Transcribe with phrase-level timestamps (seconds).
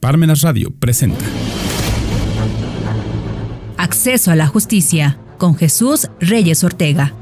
[0.00, 1.24] Parmenas Radio presenta
[3.76, 7.12] Acceso a la justicia con Jesús Reyes Ortega.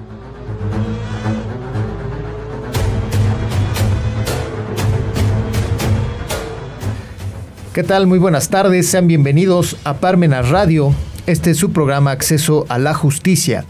[7.72, 8.06] ¿Qué tal?
[8.06, 10.94] Muy buenas tardes, sean bienvenidos a Parmenas Radio.
[11.26, 13.64] Este es su programa Acceso a la Justicia.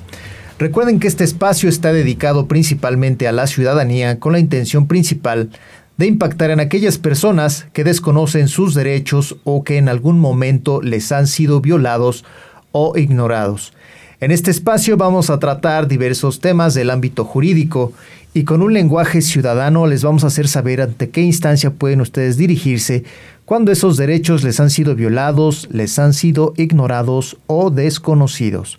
[0.59, 5.59] Recuerden que este espacio está dedicado principalmente a la ciudadanía con la intención principal de
[6.05, 11.27] impactar en aquellas personas que desconocen sus derechos o que en algún momento les han
[11.27, 12.25] sido violados
[12.73, 13.73] o ignorados.
[14.21, 17.95] En este espacio vamos a tratar diversos temas del ámbito jurídico
[18.35, 22.37] y con un lenguaje ciudadano les vamos a hacer saber ante qué instancia pueden ustedes
[22.37, 23.05] dirigirse
[23.47, 28.79] cuando esos derechos les han sido violados, les han sido ignorados o desconocidos.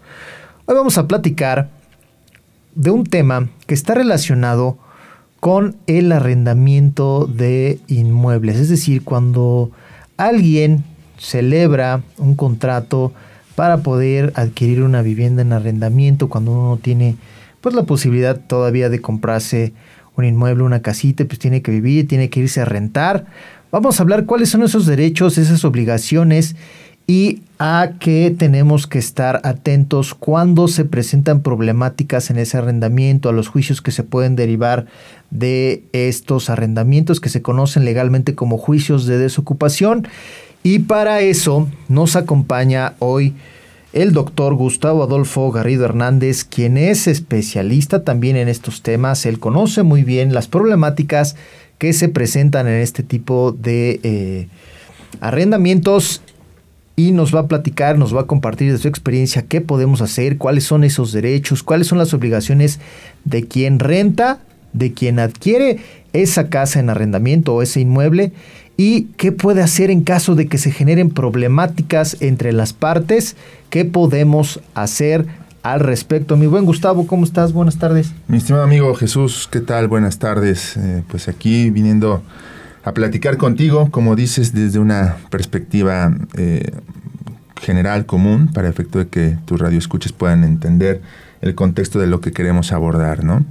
[0.65, 1.69] Hoy vamos a platicar
[2.75, 4.77] de un tema que está relacionado
[5.39, 9.71] con el arrendamiento de inmuebles, es decir, cuando
[10.17, 10.83] alguien
[11.17, 13.13] celebra un contrato
[13.55, 17.15] para poder adquirir una vivienda en arrendamiento, cuando uno no tiene
[17.61, 19.73] pues la posibilidad todavía de comprarse
[20.15, 23.25] un inmueble, una casita, pues tiene que vivir, tiene que irse a rentar.
[23.71, 26.55] Vamos a hablar cuáles son esos derechos, esas obligaciones
[27.07, 33.31] y a qué tenemos que estar atentos cuando se presentan problemáticas en ese arrendamiento, a
[33.31, 34.85] los juicios que se pueden derivar
[35.31, 40.07] de estos arrendamientos que se conocen legalmente como juicios de desocupación.
[40.63, 43.33] Y para eso nos acompaña hoy
[43.93, 49.25] el doctor Gustavo Adolfo Garrido Hernández, quien es especialista también en estos temas.
[49.25, 51.37] Él conoce muy bien las problemáticas
[51.77, 54.47] que se presentan en este tipo de eh,
[55.21, 56.21] arrendamientos
[56.99, 60.39] y nos va a platicar, nos va a compartir de su experiencia qué podemos hacer,
[60.39, 62.79] cuáles son esos derechos, cuáles son las obligaciones
[63.23, 64.39] de quien renta,
[64.73, 65.77] de quien adquiere
[66.13, 68.33] esa casa en arrendamiento o ese inmueble
[68.77, 73.35] y qué puede hacer en caso de que se generen problemáticas entre las partes,
[73.69, 75.27] qué podemos hacer
[75.61, 76.35] al respecto.
[76.35, 77.53] Mi buen Gustavo, ¿cómo estás?
[77.53, 78.11] Buenas tardes.
[78.27, 79.87] Mi estimado amigo Jesús, ¿qué tal?
[79.87, 80.75] Buenas tardes.
[80.77, 82.23] Eh, pues aquí viniendo
[82.87, 86.71] a platicar contigo, como dices, desde una perspectiva eh,
[87.59, 91.01] general, común, para efecto de que tus radioescuches puedan entender
[91.41, 93.45] el contexto de lo que queremos abordar, ¿no?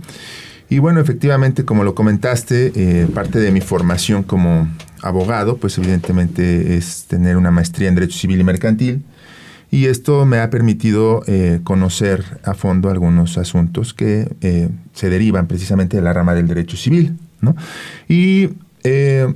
[0.70, 4.68] Y bueno, efectivamente, como lo comentaste, eh, parte de mi formación como
[5.02, 9.04] abogado, pues evidentemente es tener una maestría en Derecho Civil y Mercantil,
[9.70, 14.30] y esto me ha permitido eh, conocer a fondo algunos asuntos que
[14.94, 17.18] se derivan precisamente de la rama del derecho civil.
[18.08, 18.50] Y
[18.88, 19.34] eh,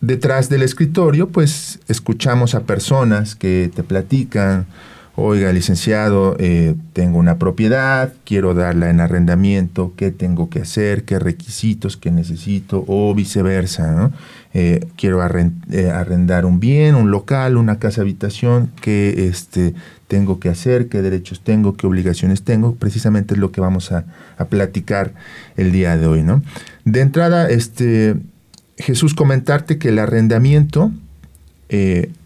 [0.00, 4.66] detrás del escritorio, pues escuchamos a personas que te platican
[5.16, 11.04] oiga, licenciado, eh, tengo una propiedad, quiero darla en arrendamiento, ¿qué tengo que hacer?
[11.04, 12.84] ¿Qué requisitos que necesito?
[12.86, 14.12] O viceversa, ¿no?
[14.52, 19.74] Eh, quiero arrendar un bien, un local, una casa habitación, ¿qué este,
[20.06, 20.88] tengo que hacer?
[20.88, 21.76] ¿Qué derechos tengo?
[21.76, 22.74] ¿Qué obligaciones tengo?
[22.74, 24.04] Precisamente es lo que vamos a,
[24.50, 25.14] platicar
[25.56, 26.42] el día de hoy, ¿no?
[26.84, 28.16] De entrada, este,
[28.76, 30.92] Jesús, comentarte que el arrendamiento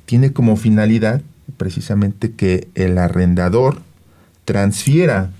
[0.05, 1.23] tiene como finalidad
[1.57, 3.83] precisamente que el arrendador
[4.45, 5.31] transfiera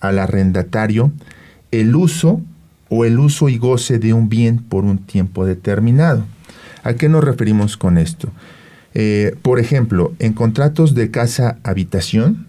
[0.00, 1.12] al arrendatario
[1.70, 2.40] el uso
[2.88, 6.24] o el uso y goce de un bien por un tiempo determinado.
[6.82, 8.30] ¿A qué nos referimos con esto?
[8.94, 12.46] Eh, por ejemplo, en contratos de casa-habitación,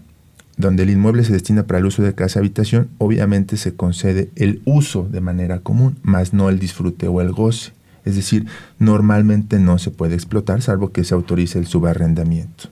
[0.56, 5.08] donde el inmueble se destina para el uso de casa-habitación, obviamente se concede el uso
[5.10, 7.72] de manera común, más no el disfrute o el goce.
[8.04, 8.46] Es decir,
[8.78, 12.68] normalmente no se puede explotar salvo que se autorice el subarrendamiento.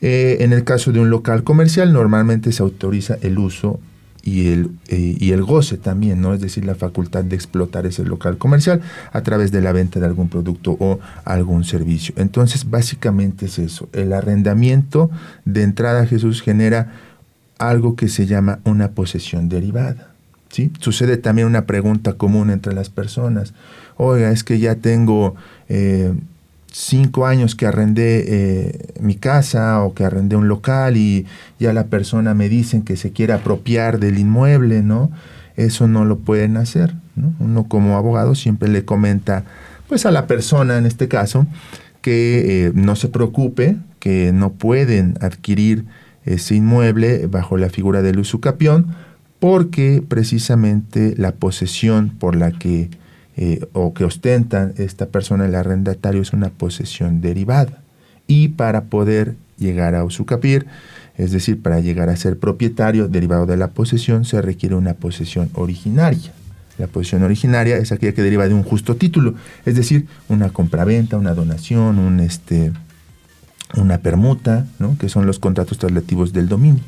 [0.00, 3.78] Eh, en el caso de un local comercial, normalmente se autoriza el uso
[4.22, 6.32] y el, eh, y el goce también, ¿no?
[6.32, 8.80] Es decir, la facultad de explotar ese local comercial
[9.12, 12.14] a través de la venta de algún producto o algún servicio.
[12.18, 13.88] Entonces, básicamente es eso.
[13.92, 15.10] El arrendamiento
[15.44, 16.92] de entrada Jesús genera
[17.58, 20.11] algo que se llama una posesión derivada.
[20.52, 20.70] ¿Sí?
[20.78, 23.54] Sucede también una pregunta común entre las personas.
[23.96, 25.34] Oiga, es que ya tengo
[25.68, 26.12] eh,
[26.70, 31.26] cinco años que arrendé eh, mi casa o que arrendé un local y
[31.58, 35.10] ya la persona me dicen que se quiere apropiar del inmueble, ¿no?
[35.56, 37.34] Eso no lo pueden hacer, ¿no?
[37.40, 39.44] Uno como abogado siempre le comenta,
[39.88, 41.46] pues a la persona en este caso,
[42.02, 45.84] que eh, no se preocupe, que no pueden adquirir
[46.24, 48.94] ese inmueble bajo la figura del usucapión,
[49.42, 52.90] porque precisamente la posesión por la que
[53.36, 57.82] eh, o que ostentan esta persona, el arrendatario, es una posesión derivada.
[58.28, 60.66] Y para poder llegar a usucapir,
[61.18, 65.50] es decir, para llegar a ser propietario derivado de la posesión, se requiere una posesión
[65.54, 66.32] originaria.
[66.78, 69.34] La posesión originaria es aquella que deriva de un justo título,
[69.66, 72.70] es decir, una compraventa, una donación, un este,
[73.74, 74.96] una permuta, ¿no?
[74.98, 76.84] que son los contratos traslativos del dominio.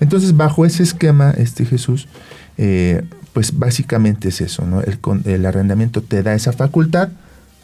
[0.00, 2.08] Entonces, bajo ese esquema, este Jesús,
[2.56, 3.02] eh,
[3.32, 4.80] pues básicamente es eso, ¿no?
[4.80, 7.10] El, el, arrendamiento te da esa facultad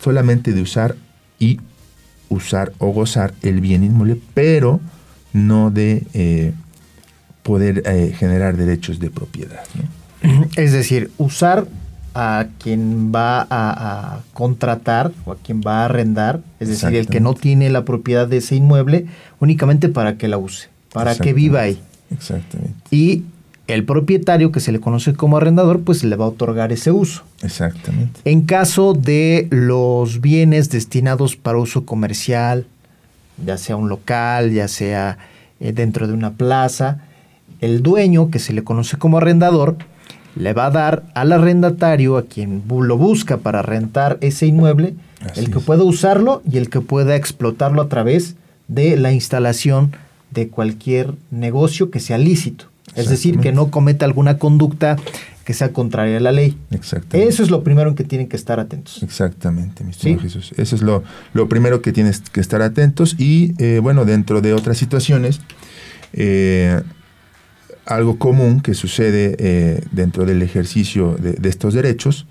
[0.00, 0.96] solamente de usar
[1.38, 1.60] y
[2.28, 4.80] usar o gozar el bien inmueble, pero
[5.32, 6.52] no de eh,
[7.42, 9.62] poder eh, generar derechos de propiedad.
[10.56, 11.66] Es decir, usar
[12.14, 17.20] a quien va a, contratar o a quien va a arrendar, es decir, el que
[17.20, 19.06] no tiene la propiedad de ese inmueble,
[19.38, 21.80] únicamente para que la use, para que viva ahí.
[22.10, 22.74] Exactamente.
[22.90, 23.24] Y
[23.66, 27.24] el propietario, que se le conoce como arrendador, pues le va a otorgar ese uso.
[27.42, 28.20] Exactamente.
[28.24, 32.66] En caso de los bienes destinados para uso comercial,
[33.44, 35.18] ya sea un local, ya sea
[35.58, 37.00] eh, dentro de una plaza,
[37.60, 39.76] el dueño, que se le conoce como arrendador,
[40.36, 44.94] le va a dar al arrendatario, a quien lo busca para rentar ese inmueble,
[45.34, 48.36] el que pueda usarlo y el que pueda explotarlo a través
[48.68, 49.92] de la instalación
[50.36, 52.66] de cualquier negocio que sea lícito.
[52.94, 54.96] Es decir, que no cometa alguna conducta
[55.44, 56.56] que sea contraria a la ley.
[56.70, 57.28] Exactamente.
[57.28, 59.02] Eso es lo primero en que tienen que estar atentos.
[59.02, 60.52] Exactamente, mi estimado Jesús.
[60.56, 61.04] Eso es lo,
[61.34, 63.16] lo, primero que tienes que estar atentos.
[63.18, 65.40] Y eh, bueno, dentro de otras situaciones,
[66.12, 66.80] eh,
[67.84, 72.26] algo común que sucede eh, dentro del ejercicio de, de, estos derechos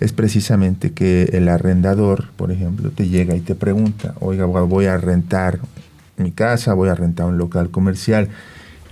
[0.00, 4.96] es precisamente que el arrendador, por ejemplo, te llega y te pregunta, oiga, voy a
[4.98, 5.58] rentar
[6.18, 8.28] mi casa, voy a rentar un local comercial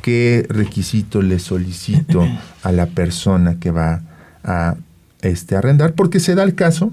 [0.06, 2.24] qué requisito le solicito
[2.62, 4.02] a la persona que va
[4.44, 4.76] a
[5.20, 6.92] este, arrendar, porque se da el caso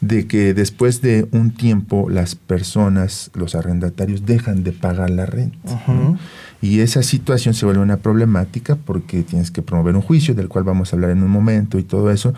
[0.00, 5.58] de que después de un tiempo las personas, los arrendatarios, dejan de pagar la renta.
[6.62, 10.64] Y esa situación se vuelve una problemática porque tienes que promover un juicio, del cual
[10.64, 12.32] vamos a hablar en un momento y todo eso.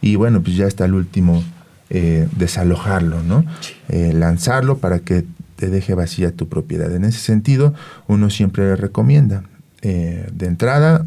[0.00, 1.44] Y bueno, pues ya está el último
[1.90, 3.44] eh, desalojarlo, ¿no?
[3.88, 5.24] Eh, lanzarlo para que
[5.56, 6.94] te deje vacía tu propiedad.
[6.94, 7.74] En ese sentido,
[8.06, 9.44] uno siempre recomienda
[9.82, 11.06] eh, de entrada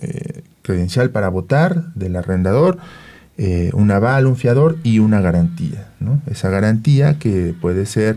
[0.00, 2.78] eh, credencial para votar del arrendador,
[3.38, 5.86] eh, un aval, un fiador y una garantía.
[6.26, 8.16] Esa garantía que puede ser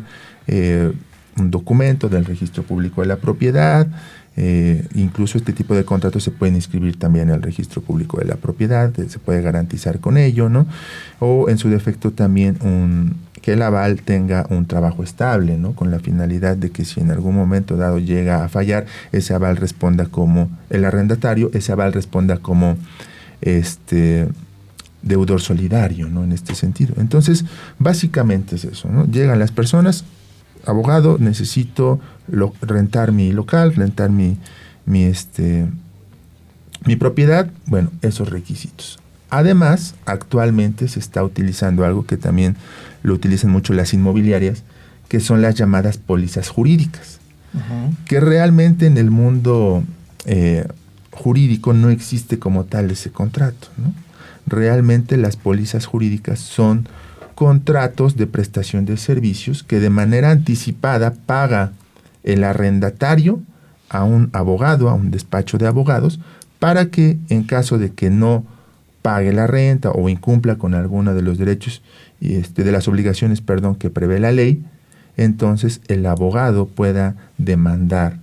[1.38, 3.88] un documento del registro público de la propiedad,
[4.96, 8.92] incluso este tipo de contratos se pueden inscribir también el registro público de la propiedad,
[8.94, 10.66] se puede garantizar con ello, ¿no?
[11.20, 15.74] O en su defecto también un, que el aval tenga un trabajo estable, ¿no?
[15.74, 19.58] Con la finalidad de que si en algún momento dado llega a fallar, ese aval
[19.58, 22.78] responda como el arrendatario, ese aval responda como
[23.42, 24.30] este
[25.02, 26.24] deudor solidario, ¿no?
[26.24, 26.96] En este sentido.
[26.98, 27.44] Entonces,
[27.80, 29.06] básicamente es eso, ¿no?
[29.08, 30.06] Llegan las personas,
[30.66, 32.00] abogado, necesito
[32.62, 34.38] rentar mi local, rentar mi,
[34.86, 35.68] mi, este,
[36.86, 39.00] mi propiedad, bueno, esos requisitos.
[39.30, 42.56] Además, actualmente se está utilizando algo que también
[43.04, 44.64] lo utilizan mucho las inmobiliarias,
[45.08, 47.20] que son las llamadas pólizas jurídicas,
[48.06, 49.84] que realmente en el mundo
[50.26, 50.66] eh,
[51.12, 53.68] jurídico no existe como tal ese contrato.
[54.48, 56.88] Realmente las pólizas jurídicas son
[57.36, 61.74] contratos de prestación de servicios que de manera anticipada paga
[62.24, 63.42] el arrendatario
[63.90, 66.20] a un abogado, a un despacho de abogados,
[66.60, 68.46] para que en caso de que no
[69.04, 71.84] pague la renta o incumpla con alguno de los derechos
[72.22, 74.64] este, de las obligaciones, perdón, que prevé la ley,
[75.18, 78.18] entonces el abogado pueda demandar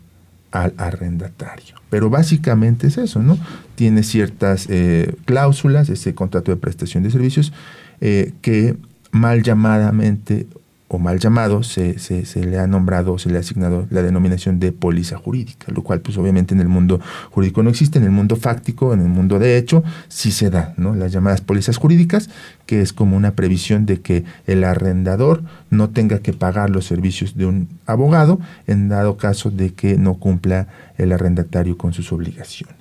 [0.50, 1.76] al arrendatario.
[1.90, 3.38] Pero básicamente es eso, ¿no?
[3.76, 7.52] Tiene ciertas eh, cláusulas, ese contrato de prestación de servicios,
[8.00, 8.76] eh, que
[9.12, 10.46] mal llamadamente
[10.92, 14.58] o mal llamado, se, se, se, le ha nombrado, se le ha asignado la denominación
[14.58, 18.10] de póliza jurídica, lo cual pues obviamente en el mundo jurídico no existe, en el
[18.10, 20.96] mundo fáctico, en el mundo de hecho, sí se da, ¿no?
[20.96, 22.28] Las llamadas pólizas jurídicas,
[22.66, 27.36] que es como una previsión de que el arrendador no tenga que pagar los servicios
[27.36, 30.66] de un abogado en dado caso de que no cumpla
[30.98, 32.79] el arrendatario con sus obligaciones.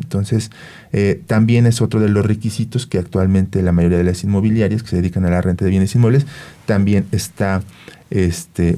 [0.00, 0.50] Entonces,
[0.92, 4.90] eh, también es otro de los requisitos que actualmente la mayoría de las inmobiliarias que
[4.90, 6.26] se dedican a la renta de bienes inmuebles
[6.66, 7.62] también está
[8.10, 8.76] este,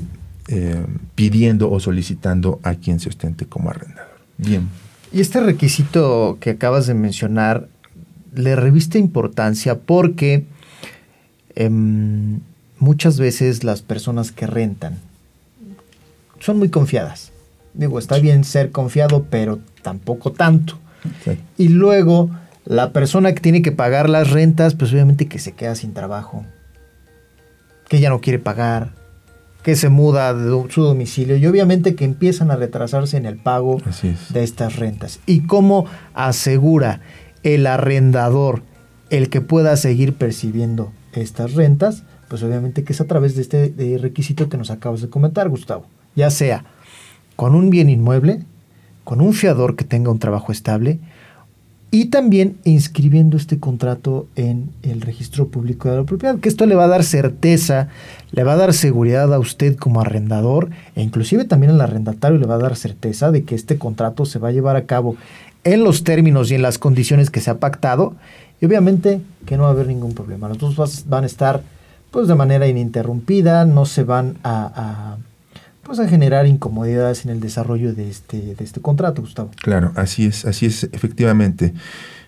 [0.49, 4.13] eh, pidiendo o solicitando a quien se ostente como arrendador.
[4.39, 4.69] Bien.
[5.13, 7.69] Y este requisito que acabas de mencionar
[8.35, 10.47] le reviste importancia porque
[11.55, 12.41] em,
[12.79, 14.99] muchas veces las personas que rentan
[16.41, 17.31] son muy confiadas.
[17.75, 20.79] Digo, está bien ser confiado, pero tampoco tanto.
[21.59, 22.31] Y luego
[22.65, 26.45] la persona que tiene que pagar las rentas, pues obviamente que se queda sin trabajo,
[27.89, 28.93] que ya no quiere pagar,
[29.63, 33.81] que se muda de su domicilio y obviamente que empiezan a retrasarse en el pago
[34.31, 35.21] de estas rentas.
[35.27, 37.01] ¿Y cómo asegura
[37.43, 38.63] el arrendador
[39.11, 43.99] el que pueda seguir percibiendo estas rentas, pues obviamente que es a través de este
[44.01, 45.87] requisito que nos acabas de comentar, Gustavo.
[46.17, 46.65] Ya sea
[47.37, 48.45] con un bien inmueble,
[49.05, 50.99] con un fiador que tenga un trabajo estable,
[51.95, 56.75] y también inscribiendo este contrato en el registro público de la propiedad, que esto le
[56.75, 57.89] va a dar certeza,
[58.31, 62.47] le va a dar seguridad a usted como arrendador e inclusive también al arrendatario le
[62.47, 65.17] va a dar certeza de que este contrato se va a llevar a cabo
[65.65, 68.15] en los términos y en las condiciones que se ha pactado
[68.59, 70.49] y obviamente que no va a haber ningún problema.
[70.49, 71.63] Los dos van a estar
[72.11, 75.19] pues de manera ininterrumpida, no se van a
[75.97, 79.51] pues a generar incomodidades en el desarrollo de este, de este contrato, Gustavo.
[79.57, 81.75] Claro, así es, así es, efectivamente.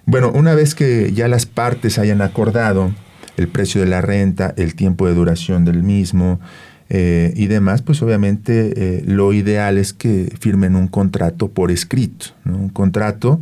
[0.05, 2.93] Bueno, una vez que ya las partes hayan acordado
[3.39, 6.41] el precio de la renta, el tiempo de duración del mismo
[6.91, 12.27] eh, y demás, pues obviamente eh, lo ideal es que firmen un contrato por escrito,
[12.45, 13.41] un contrato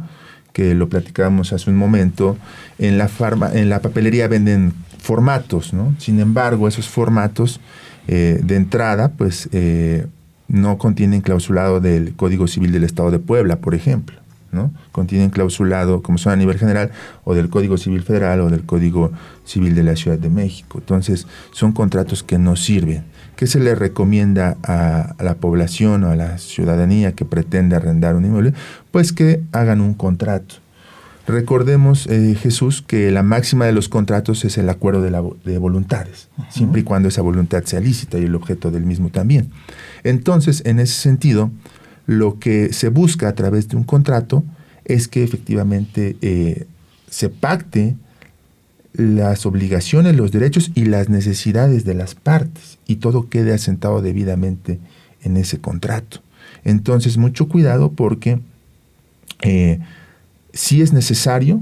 [0.53, 2.39] que lo platicábamos hace un momento,
[2.79, 4.73] en la, farma, en la papelería venden
[5.03, 5.95] formatos, ¿no?
[5.99, 7.61] Sin embargo, esos formatos
[8.07, 10.07] eh, de entrada, pues eh,
[10.49, 14.17] no contienen clausulado del Código Civil del Estado de Puebla, por ejemplo.
[14.53, 14.71] ¿no?
[14.93, 16.91] Contienen clausulado, como son a nivel general,
[17.25, 19.11] o del Código Civil Federal o del Código
[19.45, 20.79] Civil de la Ciudad de México.
[20.79, 23.05] Entonces, son contratos que no sirven.
[23.35, 28.15] ¿Qué se le recomienda a, a la población o a la ciudadanía que pretende arrendar
[28.15, 28.53] un inmueble?
[28.91, 30.62] Pues que hagan un contrato
[31.27, 36.81] Recordemos, eh, Jesús, que la máxima de los contratos es el acuerdo de, voluntades, siempre
[36.81, 39.51] y cuando esa voluntad sea lícita y el objeto del mismo también.
[40.03, 41.51] Entonces, en ese sentido,
[42.07, 44.43] lo que se busca a través de un contrato
[44.85, 46.67] es que efectivamente eh,
[47.09, 47.95] se pacte
[48.95, 54.81] las obligaciones, los derechos y las necesidades de las partes y todo quede asentado debidamente
[55.23, 56.21] en ese contrato.
[56.65, 58.41] Entonces, mucho cuidado porque
[59.43, 59.81] eh,
[60.53, 61.61] si es necesario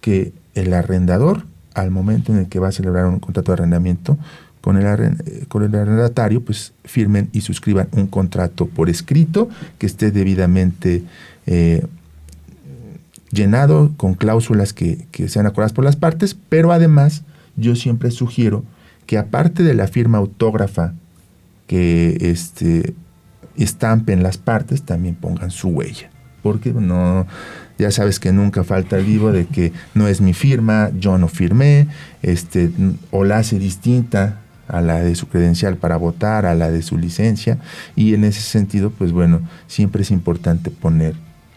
[0.00, 1.44] que el arrendador,
[1.74, 4.18] al momento en el que va a celebrar un contrato de arrendamiento
[4.60, 9.86] con el, eh, con el arrendatario, pues firmen y suscriban un contrato por escrito que
[9.86, 11.02] esté debidamente
[11.46, 11.86] eh,
[13.30, 17.22] llenado con cláusulas que, que sean acordadas por las partes, pero además
[17.56, 18.64] yo siempre sugiero
[19.06, 20.94] que aparte de la firma autógrafa
[21.66, 22.94] que este,
[23.56, 26.10] estampen las partes, también pongan su huella.
[26.42, 27.26] Porque no,
[27.80, 31.28] ya sabes que nunca falta el vivo de que no es mi firma, yo no
[31.28, 31.88] firmé,
[32.22, 32.70] este,
[33.10, 36.98] o la hace distinta a la de su credencial para votar, a la de su
[36.98, 37.58] licencia,
[37.96, 41.14] y en ese sentido, pues bueno, siempre es importante poner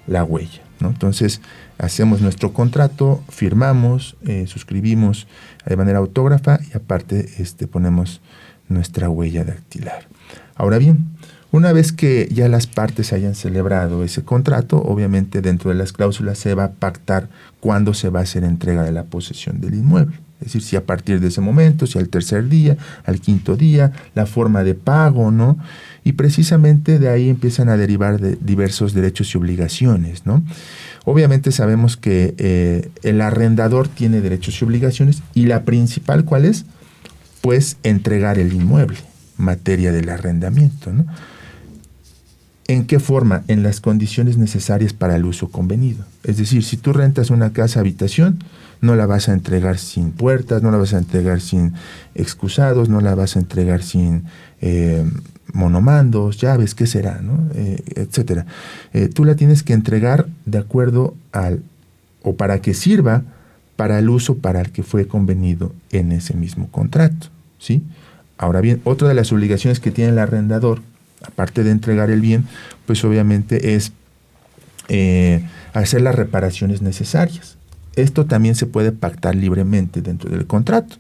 [0.08, 0.62] la huella.
[0.80, 0.90] ¿no?
[0.90, 1.42] Entonces,
[1.78, 5.28] hacemos nuestro contrato, firmamos, eh, suscribimos
[5.66, 8.22] de manera autógrafa y aparte este, ponemos
[8.70, 10.08] nuestra huella dactilar.
[10.56, 11.13] Ahora bien,
[11.54, 16.40] una vez que ya las partes hayan celebrado ese contrato, obviamente dentro de las cláusulas
[16.40, 17.30] se va a pactar
[17.60, 20.16] cuándo se va a hacer entrega de la posesión del inmueble.
[20.40, 23.92] Es decir, si a partir de ese momento, si al tercer día, al quinto día,
[24.16, 25.60] la forma de pago, ¿no?
[26.04, 30.44] Y precisamente de ahí empiezan a derivar de diversos derechos y obligaciones, ¿no?
[31.06, 36.66] Obviamente sabemos que eh, el arrendador tiene derechos y obligaciones y la principal, ¿cuál es?
[37.42, 38.98] Pues entregar el inmueble,
[39.38, 41.06] materia del arrendamiento, ¿no?
[42.68, 43.44] ¿En qué forma?
[43.48, 46.06] En las condiciones necesarias para el uso convenido.
[46.24, 48.40] Es decir, si tú rentas una casa habitación,
[48.80, 51.74] no la vas a entregar sin puertas, no la vas a entregar sin
[52.16, 54.24] excusados, no la vas a entregar sin
[54.62, 55.06] eh,
[55.54, 57.50] monomandos, llaves, qué será, ¿no?
[57.54, 58.46] Eh, etcétera.
[58.94, 61.64] Eh, tú la tienes que entregar de acuerdo al,
[62.24, 63.24] o para que sirva
[63.76, 67.28] para el uso para el que fue convenido en ese mismo contrato,
[67.60, 67.84] ¿sí?
[68.38, 70.82] Ahora bien, otra de las obligaciones que tiene el arrendador
[71.24, 72.46] aparte de entregar el bien,
[72.86, 73.94] pues obviamente es
[74.90, 77.58] eh, hacer las reparaciones necesarias.
[77.96, 80.96] Esto también se puede pactar libremente dentro del contrato.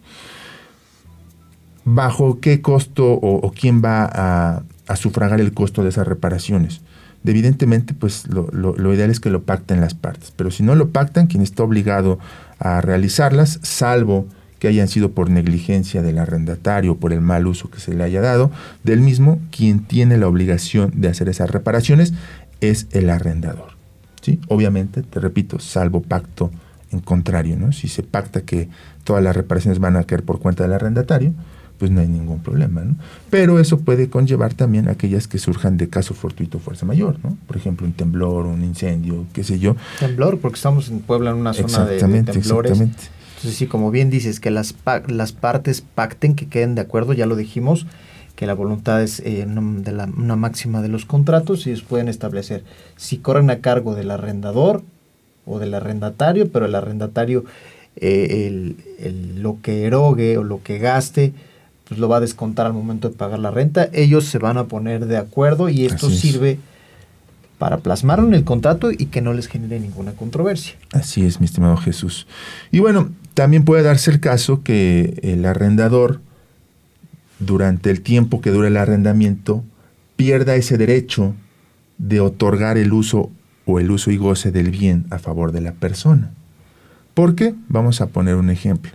[1.86, 6.82] ¿Bajo qué costo o, quién va a, sufragar el costo de esas reparaciones?
[7.26, 10.90] evidentemente, pues lo, lo, ideal es que lo pacten las partes, pero si no lo
[10.90, 12.20] pactan, quien está obligado
[12.60, 14.28] a realizarlas, salvo
[14.64, 18.22] que hayan sido por negligencia del arrendatario, por el mal uso que se le haya
[18.22, 18.50] dado,
[18.86, 22.14] del mismo, quien tiene la obligación de hacer esas reparaciones
[22.62, 23.72] es el arrendador.
[24.22, 24.40] ¿sí?
[24.48, 26.50] Obviamente, te repito, salvo pacto
[26.94, 27.74] en contrario, ¿no?
[27.74, 28.70] Si se pacta que
[29.04, 31.34] todas las reparaciones van a caer por cuenta del arrendatario,
[31.78, 32.96] pues no hay ningún problema, ¿no?
[33.30, 37.38] Pero eso puede conllevar también aquellas que surjan de caso fortuito fuerza mayor, ¿no?
[37.48, 39.76] Por ejemplo, un temblor, un incendio, qué sé yo.
[40.00, 42.72] Temblor, porque estamos en Puebla en una zona de, temblores.
[42.72, 43.23] Exactamente.
[43.44, 44.74] Entonces, sí, como bien dices, que las,
[45.08, 47.86] las partes pacten, que queden de acuerdo, ya lo dijimos,
[48.38, 52.08] que la voluntad es eh, de la, una máxima de los contratos y ellos pueden
[52.08, 52.64] establecer
[52.96, 54.82] si corren a cargo del arrendador
[55.46, 57.44] o del arrendatario, pero el arrendatario
[57.98, 58.76] eh,
[59.36, 61.34] lo que erogue o lo que gaste,
[61.90, 63.90] pues lo va a descontar al momento de pagar la renta.
[63.92, 66.60] Ellos se van a poner de acuerdo y esto sirve
[67.64, 70.76] para plasmarlo en el contrato y que no les genere ninguna controversia.
[70.92, 72.28] Así es, mi estimado Jesús.
[72.72, 76.20] Y bueno, también puede darse el caso que el arrendador,
[77.40, 79.64] durante el tiempo que dure el arrendamiento,
[80.18, 81.36] pierda ese derecho
[81.98, 83.32] de otorgar el uso
[83.66, 86.32] o el uso y goce del bien a favor de la persona.
[87.14, 87.56] ¿Por qué?
[87.70, 88.92] Vamos a poner un ejemplo.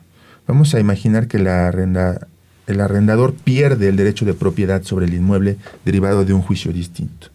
[0.47, 2.29] Vamos a imaginar que la arrenda,
[2.67, 5.57] el arrendador pierde el derecho de propiedad sobre el inmueble
[5.87, 7.29] derivado de un juicio distinto.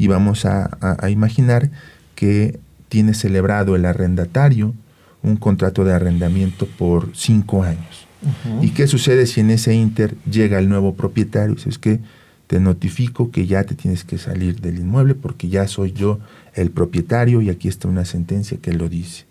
[0.00, 0.70] Y vamos a,
[1.10, 1.68] imaginar
[2.14, 4.72] que tiene celebrado el arrendatario
[5.22, 8.06] un contrato de arrendamiento por cinco años.
[8.62, 11.54] ¿Y qué sucede si en ese inter llega el nuevo propietario?
[11.66, 12.00] Es que
[12.46, 16.18] te notifico que ya te tienes que salir del inmueble porque ya soy yo
[16.54, 19.26] el propietario y aquí está una sentencia que lo dice.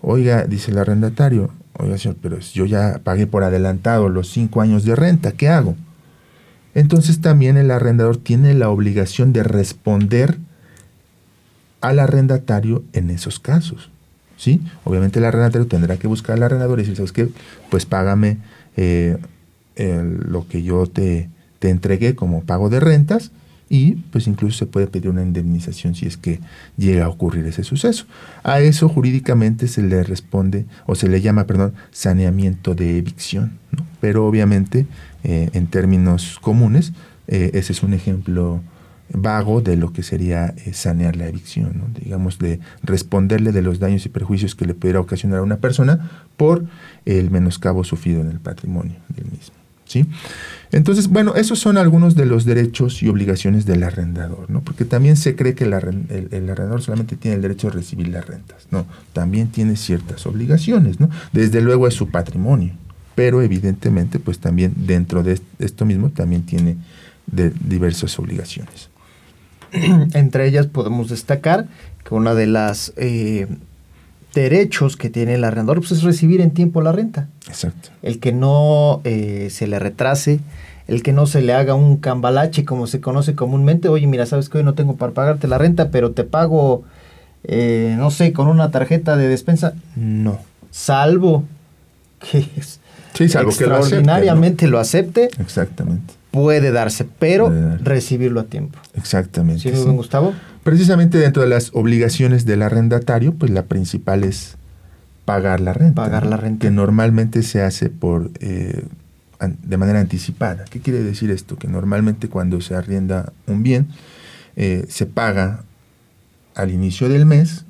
[0.00, 4.86] Oiga, dice el arrendatario, oiga señor, pero yo ya pagué por adelantado los cinco años
[4.86, 5.76] de renta, ¿qué hago?
[6.74, 10.38] Entonces también el arrendador tiene la obligación de responder
[11.80, 13.90] al arrendatario en esos casos.
[14.36, 14.60] ¿sí?
[14.84, 17.28] Obviamente el arrendatario tendrá que buscar al arrendador y decir, ¿sabes qué?
[17.70, 18.38] Pues págame
[18.76, 19.18] eh,
[19.76, 23.30] lo que yo te, te entregué como pago de rentas
[23.72, 26.40] y pues incluso se puede pedir una indemnización si es que
[26.76, 28.04] llega a ocurrir ese suceso.
[28.42, 33.52] A eso jurídicamente se le responde o se le llama, perdón, saneamiento de evicción,
[33.98, 34.86] pero obviamente
[35.24, 36.92] eh, en términos comunes
[37.28, 38.60] eh, ese es un ejemplo
[39.14, 44.06] vago de lo que sería eh, sanear la evicción, digamos, de responderle de los daños
[44.06, 46.64] y perjuicios que le pudiera ocasionar a una persona por
[47.04, 49.54] el menoscabo sufrido en el patrimonio del mismo.
[49.84, 50.06] ¿sí?
[50.70, 54.62] Entonces, bueno, esos son algunos de los derechos y obligaciones del arrendador, ¿no?
[54.62, 58.66] Porque también se cree que el, arrendador solamente tiene el derecho de recibir las rentas,
[58.70, 61.10] no, también tiene ciertas obligaciones, ¿no?
[61.32, 62.72] Desde luego es su patrimonio,
[63.14, 66.76] pero evidentemente, pues también dentro de esto mismo también tiene
[67.26, 68.88] de diversas obligaciones.
[69.72, 71.66] Entre ellas podemos destacar
[72.04, 73.46] que una de las eh,
[74.34, 77.28] derechos que tiene el arrendador pues, es recibir en tiempo la renta.
[77.48, 77.90] Exacto.
[78.02, 80.40] El que no eh, se le retrase,
[80.88, 83.88] el que no se le haga un cambalache, como se conoce comúnmente.
[83.88, 86.84] Oye, mira, sabes que hoy no tengo para pagarte la renta, pero te pago,
[87.44, 89.74] eh, no sé, con una tarjeta de despensa.
[89.96, 90.38] No.
[90.70, 91.44] Salvo
[92.18, 92.46] que
[93.14, 95.30] sí, salvo extraordinariamente lo acepte.
[95.38, 96.14] Exactamente.
[96.30, 98.78] Puede darse, pero recibirlo a tiempo.
[98.94, 99.70] Exactamente.
[99.70, 99.88] ¿Sí, sí.
[99.90, 100.32] Gustavo?
[100.62, 104.56] Precisamente dentro de las obligaciones del arrendatario, pues la principal es
[105.24, 106.02] pagar la renta.
[106.02, 106.62] Pagar la renta.
[106.66, 108.84] Que normalmente se hace por eh,
[109.48, 110.64] de manera anticipada.
[110.70, 111.56] ¿Qué quiere decir esto?
[111.56, 113.88] Que normalmente cuando se arrienda un bien,
[114.56, 115.64] eh, se paga
[116.54, 117.64] al inicio del mes,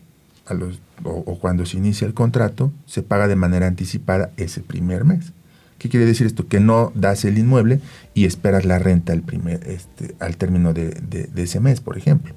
[0.46, 5.04] a los, o, cuando se inicia el contrato, se paga de manera anticipada ese primer
[5.04, 5.32] mes.
[5.78, 6.46] ¿Qué quiere decir esto?
[6.46, 7.80] Que no das el inmueble
[8.14, 9.24] y esperas la renta al,
[9.66, 12.34] este, al término de, de, ese mes, por ejemplo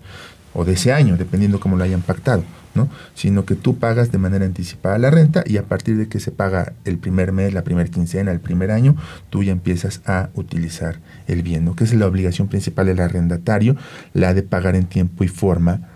[0.55, 2.43] o de ese año, dependiendo cómo lo hayan pactado,
[2.75, 2.87] ¿no?
[3.13, 6.31] Sino que tú pagas de manera anticipada la renta y a partir de que se
[6.31, 8.95] paga el primer mes, la primera quincena, el primer año,
[9.29, 11.75] tú ya empiezas a utilizar el bien, ¿no?
[11.75, 13.75] Que es la obligación principal del arrendatario,
[14.13, 15.89] la de pagar en tiempo y forma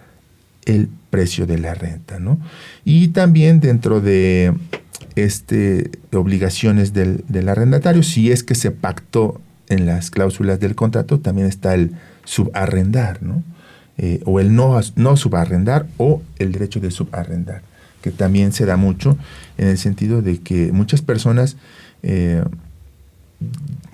[0.65, 2.39] el precio de la renta, ¿no?
[2.85, 4.53] Y también dentro de
[5.15, 11.19] este, obligaciones del, del arrendatario, si es que se pactó en las cláusulas del contrato,
[11.19, 11.91] también está el
[12.25, 13.43] subarrendar, ¿no?
[13.97, 17.63] Eh, o el no, no subarrendar o el derecho de subarrendar,
[18.01, 19.17] que también se da mucho
[19.57, 21.57] en el sentido de que muchas personas
[22.01, 22.41] eh,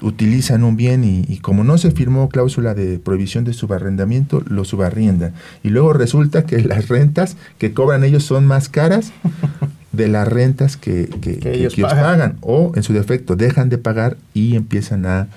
[0.01, 5.33] utilizan un bien y, como no se firmó cláusula de prohibición de subarrendamiento, lo subarriendan.
[5.63, 9.11] Y luego resulta que las rentas que cobran ellos son más caras
[9.91, 11.09] de las rentas que,
[11.45, 12.37] ellos, pagan.
[12.41, 15.27] O en su defecto dejan de pagar y empiezan a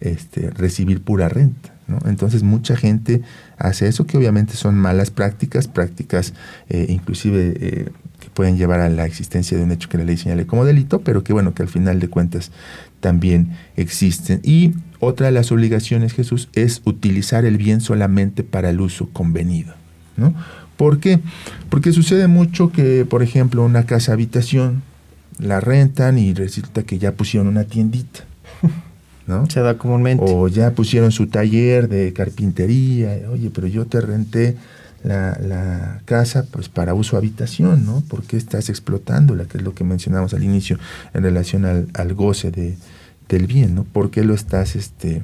[0.00, 1.76] este, recibir pura renta.
[2.04, 3.22] Entonces mucha gente
[3.58, 6.34] hace eso, que obviamente son malas prácticas, prácticas
[6.68, 10.16] eh, inclusive eh, que pueden llevar a la existencia de un hecho que la ley
[10.16, 12.50] señale como delito, pero que bueno, que al final de cuentas
[13.00, 14.40] también existen.
[14.42, 19.74] Y otra de las obligaciones, Jesús, es utilizar el bien solamente para el uso convenido.
[20.16, 20.34] ¿no?
[20.76, 21.20] ¿Por qué?
[21.70, 24.82] Porque sucede mucho que, por ejemplo, una casa habitación
[25.38, 28.20] la rentan y resulta que ya pusieron una tiendita.
[29.48, 30.24] Se da comúnmente.
[30.26, 34.56] O ya pusieron su taller de carpintería, oye, pero yo te renté
[35.06, 38.02] la, casa pues para uso habitación, ¿no?
[38.08, 39.44] ¿Por qué estás explotándola?
[39.44, 40.78] Que es lo que mencionamos al inicio
[41.14, 42.76] en relación al, goce de,
[43.28, 43.84] del bien, ¿no?
[43.84, 45.22] ¿Por qué lo estás este,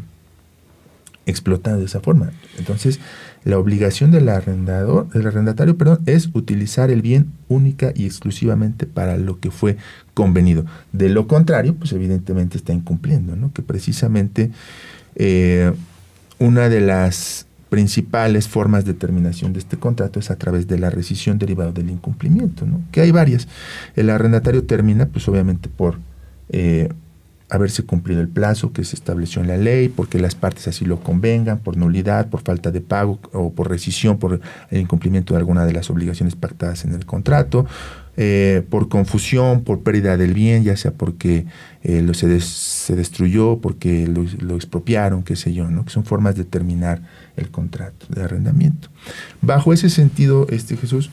[1.26, 2.32] explotado de esa forma.
[2.58, 3.00] Entonces,
[3.44, 9.16] la obligación del arrendador, del arrendatario, perdón, es utilizar el bien única y exclusivamente para
[9.16, 9.76] lo que fue
[10.14, 10.64] convenido.
[10.92, 13.52] De lo contrario, pues evidentemente está incumpliendo, ¿no?
[13.52, 14.50] Que precisamente
[15.16, 15.72] eh,
[16.38, 20.90] una de las principales formas de terminación de este contrato es a través de la
[20.90, 22.82] rescisión derivada del incumplimiento, ¿no?
[22.92, 23.48] Que hay varias.
[23.96, 25.98] El arrendatario termina, pues obviamente por
[26.50, 26.90] eh,
[27.48, 31.00] haberse cumplido el plazo que se estableció en la ley, porque las partes así lo
[31.00, 35.64] convengan, por nulidad, por falta de pago o por rescisión, por el incumplimiento de alguna
[35.64, 37.64] de las obligaciones pactadas en el contrato,
[38.16, 41.46] eh, por confusión, por pérdida del bien, ya sea porque
[41.82, 45.84] eh, lo se, se, destruyó, porque lo, expropiaron, qué sé yo, ¿no?
[45.84, 47.02] que son formas de terminar
[47.36, 48.88] el contrato de arrendamiento.
[49.40, 51.10] Bajo ese sentido, este Jesús,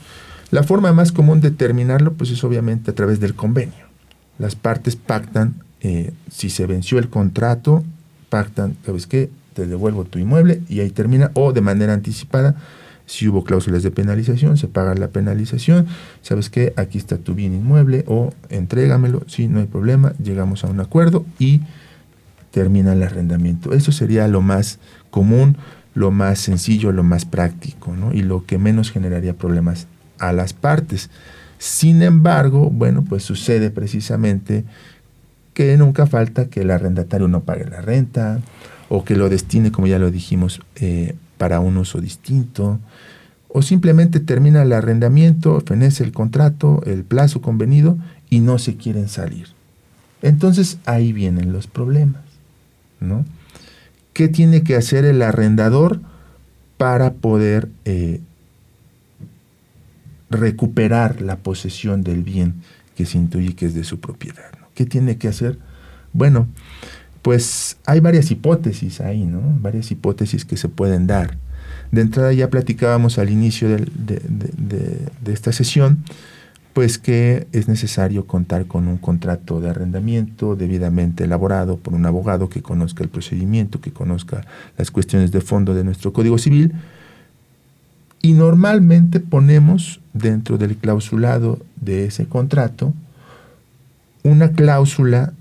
[0.51, 3.87] la forma más común de terminarlo, pues es obviamente a través del convenio.
[4.37, 7.83] Las partes pactan eh, si se venció el contrato,
[8.29, 9.29] pactan, ¿sabes qué?
[9.53, 12.55] Te devuelvo tu inmueble y ahí termina, o de manera anticipada,
[13.09, 15.87] si hubo cláusulas de penalización, se paga la penalización,
[16.21, 16.73] ¿sabes qué?
[16.75, 21.25] Aquí está tu bien inmueble, o entrégamelo, sí, no hay problema, llegamos a un acuerdo
[21.39, 21.61] y
[22.51, 23.73] termina el arrendamiento.
[23.73, 24.77] Eso sería lo más
[25.09, 25.57] común,
[25.95, 28.13] lo más sencillo, lo más práctico, ¿no?
[28.13, 29.87] Y lo que menos generaría problemas
[30.19, 31.09] a las partes.
[31.57, 34.65] Sin embargo, bueno, pues sucede precisamente
[35.55, 38.39] que nunca falta que el arrendatario no pague la renta
[38.87, 42.79] o que lo destine, como ya lo dijimos, eh, para un uso distinto,
[43.49, 47.97] o simplemente termina el arrendamiento, fenece el contrato, el plazo convenido
[48.29, 49.47] y no se quieren salir.
[50.21, 52.21] Entonces ahí vienen los problemas,
[52.99, 53.25] ¿no?
[54.13, 55.99] ¿Qué tiene que hacer el arrendador
[56.77, 58.21] para poder eh,
[60.29, 62.55] recuperar la posesión del bien
[62.95, 64.51] que se intuye que es de su propiedad?
[64.75, 65.57] ¿Qué tiene que hacer?
[66.13, 66.47] Bueno,
[67.21, 69.41] pues hay varias hipótesis ahí, ¿no?
[69.61, 71.37] Varias hipótesis que se pueden dar.
[71.91, 76.03] De entrada ya platicábamos al inicio de, de, esta sesión,
[76.73, 82.47] pues que es necesario contar con un contrato de arrendamiento debidamente elaborado por un abogado
[82.47, 84.45] que conozca el procedimiento, que conozca
[84.77, 86.73] las cuestiones de fondo de nuestro Código Civil.
[88.21, 92.93] Y normalmente ponemos dentro del clausulado de ese contrato
[94.23, 95.33] una cláusula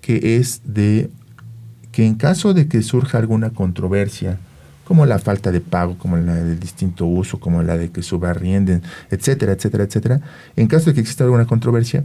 [0.00, 1.10] que es de
[1.92, 4.38] que en caso de que surja alguna controversia,
[4.88, 8.82] como la falta de pago, como la del distinto uso, como la de que subarrienden,
[9.10, 10.20] etcétera, etcétera, etcétera,
[10.56, 12.04] en caso de que exista alguna controversia,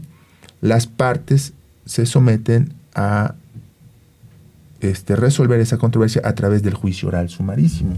[0.59, 1.53] las partes
[1.85, 3.35] se someten a
[4.81, 7.95] este, resolver esa controversia a través del juicio oral sumarísimo.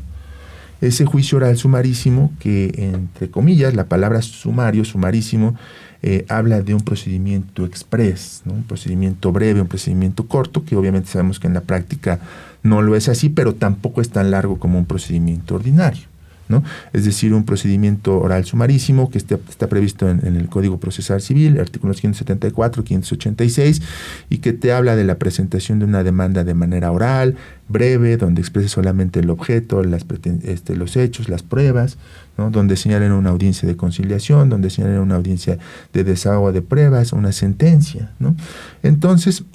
[0.81, 5.55] Ese juicio oral sumarísimo, que entre comillas, la palabra sumario, sumarísimo,
[6.03, 11.39] eh, habla de un procedimiento express, un procedimiento breve, un procedimiento corto, que obviamente sabemos
[11.39, 12.19] que en la práctica
[12.65, 16.07] no lo es así, pero tampoco es tan largo como un procedimiento ordinario.
[16.47, 16.63] ¿no?
[16.93, 22.01] Es decir, un procedimiento oral sumarísimo que está, previsto en, el Código Procesal Civil, artículos
[22.01, 23.81] 574, 586,
[24.29, 27.35] y que te habla de la presentación de una demanda de manera oral,
[27.67, 30.05] breve, donde exprese solamente el objeto, las,
[30.43, 31.97] este, los hechos, las pruebas,
[32.37, 35.57] donde señalen una audiencia de conciliación, donde señalen una audiencia
[35.93, 38.11] de desahogo de pruebas, una sentencia.
[38.19, 38.35] ¿no?
[38.83, 39.45] Entonces,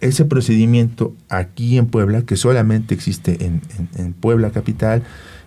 [0.00, 5.02] ese procedimiento aquí en Puebla, que solamente existe en, Puebla Capital,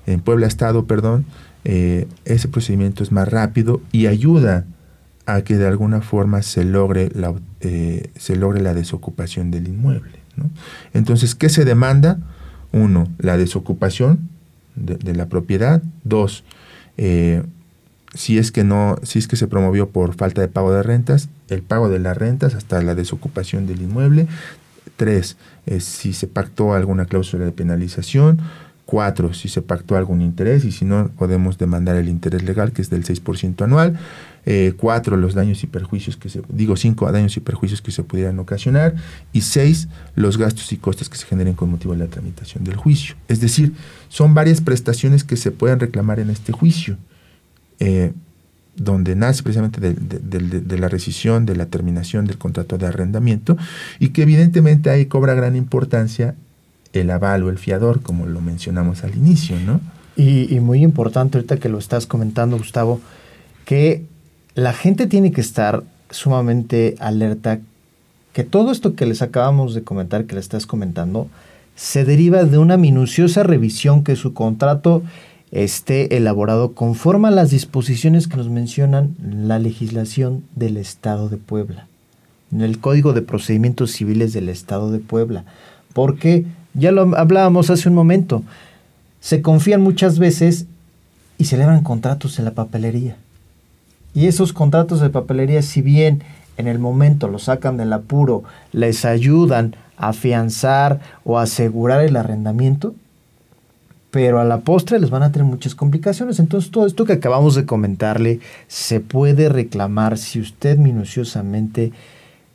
[0.05, 1.25] en Puebla Estado, perdón,
[1.65, 4.65] eh, ese procedimiento es más rápido y ayuda
[5.25, 10.19] a que de alguna forma se logre la, eh, se logre la desocupación del inmueble.
[10.93, 12.19] Entonces, ¿qué se demanda?
[12.71, 14.29] Uno, la desocupación
[14.75, 15.81] de, la propiedad.
[16.03, 16.43] Dos,
[16.97, 17.43] eh,
[18.13, 21.29] si es que no, si es que se promovió por falta de pago de rentas,
[21.49, 24.27] el pago de las rentas hasta la desocupación del inmueble.
[24.97, 28.39] Tres, eh, si se pactó alguna cláusula de penalización.
[28.85, 32.81] Cuatro, si se pactó algún interés y si no, podemos demandar el interés legal que
[32.81, 33.97] es del 6% anual.
[34.45, 38.03] Eh, cuatro, los daños y perjuicios que se, digo cinco, daños y perjuicios que se
[38.03, 38.93] pudieran ocasionar,
[39.31, 42.75] y seis, los gastos y costes que se generen con motivo de la tramitación del
[42.75, 43.15] juicio.
[43.29, 43.73] Es decir,
[44.09, 46.97] son varias prestaciones que se pueden reclamar en este juicio,
[47.83, 48.13] eh,
[48.75, 53.57] donde nace precisamente de, la rescisión, de la terminación del contrato de arrendamiento,
[53.99, 56.35] y que evidentemente ahí cobra gran importancia
[56.93, 59.79] el aval o el fiador, como lo mencionamos al inicio, ¿no?
[60.15, 63.01] Y, y muy importante ahorita que lo estás comentando, Gustavo,
[63.65, 64.03] que
[64.55, 67.59] la gente tiene que estar sumamente alerta
[68.33, 71.27] que todo esto que les acabamos de comentar, que le estás comentando,
[71.75, 75.03] se deriva de una minuciosa revisión que su contrato
[75.53, 81.87] esté elaborado conforme a las disposiciones que nos mencionan la legislación del Estado de Puebla,
[82.51, 85.45] en el Código de Procedimientos Civiles del Estado de Puebla,
[85.93, 88.41] porque Ya lo hablábamos hace un momento.
[89.21, 90.65] Se confían muchas veces
[91.37, 93.15] y celebran contratos en la papelería.
[94.15, 96.23] Y esos contratos de papelería, si bien
[96.57, 102.95] en el momento lo sacan del apuro, les ayudan a afianzar o asegurar el arrendamiento,
[104.13, 106.37] pero a la postre les van a tener muchas complicaciones.
[106.37, 111.91] Entonces todo esto que acabamos de comentarle se puede reclamar si usted minuciosamente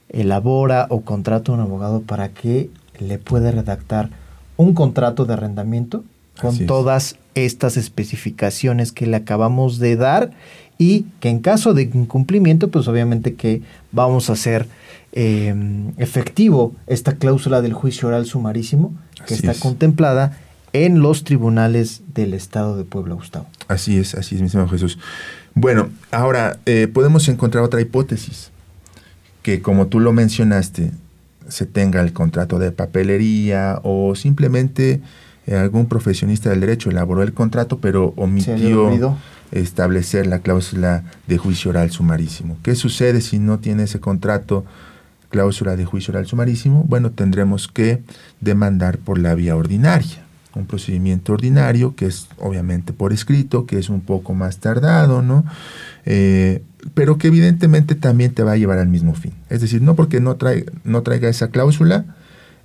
[0.09, 4.11] elabora o contrata a un abogado para que le pueda redactar
[4.57, 6.05] un contrato de arrendamiento
[6.41, 10.31] con todas estas especificaciones que le acabamos de dar
[10.79, 14.69] y que en caso de incumplimiento, pues obviamente que vamos a hacer
[15.11, 18.93] em, efectivo esta cláusula del juicio oral sumarísimo
[19.27, 20.39] que está contemplada
[20.73, 23.47] en los tribunales del Estado de Puebla, Gustavo.
[23.69, 24.99] Así es, así es, mi estimado Jesús.
[25.55, 28.51] Bueno, ahora eh, podemos encontrar otra hipótesis,
[29.43, 30.93] que como tú lo mencionaste,
[31.49, 35.01] se tenga el contrato de papelería o simplemente
[35.47, 39.17] eh, algún profesionista del derecho elaboró el contrato pero omitió
[39.51, 42.59] establecer la cláusula de juicio oral sumarísimo.
[42.63, 44.67] ¿Qué sucede si no tiene ese contrato,
[45.31, 46.85] cláusula de juicio oral sumarísimo?
[46.87, 48.03] Bueno, tendremos que
[48.41, 50.28] demandar por la vía ordinaria
[50.59, 55.45] un procedimiento ordinario, que es obviamente por escrito, que es un poco más tardado, ¿no?
[56.05, 56.63] Eh,
[56.95, 59.33] pero que evidentemente también te va a llevar al mismo fin.
[59.49, 62.17] Es decir, no porque no, traiga, no traiga esa cláusula,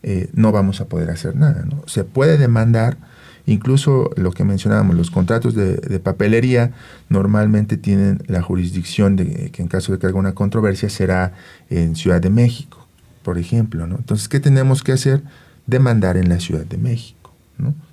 [0.02, 1.84] eh, no vamos a poder hacer nada, ¿no?
[1.88, 2.98] Se puede demandar,
[3.46, 6.72] incluso lo que mencionábamos, los contratos de, de papelería
[7.10, 11.34] normalmente tienen la jurisdicción de que en caso de que haya una controversia será
[11.70, 12.88] en Ciudad de México,
[13.24, 13.98] por ejemplo, ¿no?
[13.98, 15.24] Entonces, ¿qué tenemos que hacer?
[15.66, 17.23] Demandar en la Ciudad de México.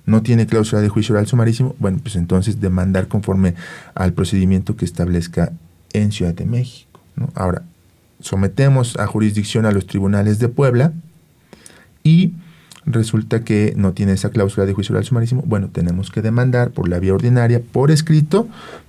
[0.05, 0.21] ¿No?
[0.21, 3.55] tiene cláusula de juicio oral sumarísimo, bueno, pues entonces demandar conforme
[3.95, 5.51] al procedimiento que establezca
[5.93, 6.99] en Ciudad de México.
[7.35, 7.63] Ahora,
[8.19, 10.93] sometemos a jurisdicción a los tribunales de Puebla
[12.03, 12.33] y
[12.85, 16.89] resulta que no tiene esa cláusula de juicio oral sumarísimo, bueno, tenemos que demandar por
[16.89, 18.47] la vía ordinaria, por escrito,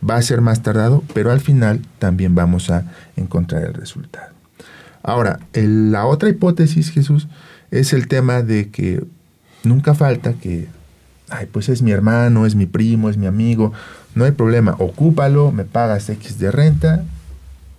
[0.09, 4.33] va a ser más tardado, pero al final también vamos a encontrar el resultado.
[5.03, 7.29] Ahora, la otra hipótesis, Jesús,
[7.71, 9.05] es el tema de que
[9.65, 10.69] nunca falta que,
[11.31, 13.73] ay, pues es mi hermano, es mi primo, es mi amigo,
[14.15, 17.05] no hay problema, ocúpalo, me pagas X de renta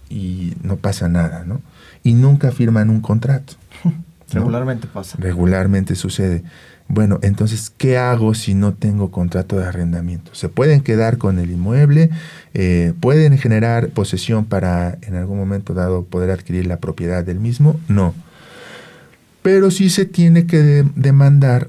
[0.09, 1.61] y no pasa nada, ¿no?
[2.03, 3.53] Y nunca firman un contrato.
[4.31, 5.17] Regularmente pasa.
[5.19, 6.43] Regularmente sucede.
[6.87, 10.35] Bueno, entonces, ¿qué hago si no tengo contrato de arrendamiento?
[10.35, 12.09] ¿Se pueden quedar con el inmueble?
[12.53, 17.79] Eh, ¿Pueden generar posesión para en algún momento dado poder adquirir la propiedad del mismo?
[17.87, 18.13] No
[19.43, 21.67] pero sí se tiene que demandar.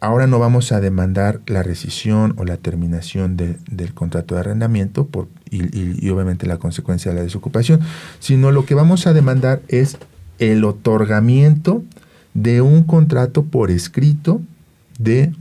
[0.00, 5.28] Ahora no vamos a demandar la rescisión o la terminación del contrato de arrendamiento por,
[5.50, 7.80] y, obviamente la consecuencia de la desocupación,
[8.18, 9.96] sino lo que vamos a demandar es
[10.38, 11.82] el otorgamiento
[12.34, 14.42] de un contrato por escrito
[14.98, 15.32] de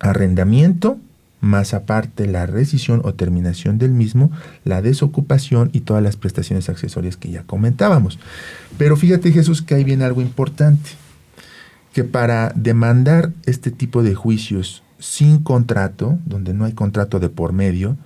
[0.00, 0.98] arrendamiento
[1.42, 4.30] más aparte la rescisión o terminación del mismo,
[4.64, 8.20] la desocupación y todas las prestaciones accesorias que ya comentábamos.
[8.78, 10.90] Pero fíjate Jesús que ahí viene algo importante,
[11.92, 17.52] que para demandar este tipo de juicios sin contrato, donde no hay contrato de por
[17.52, 17.96] medio,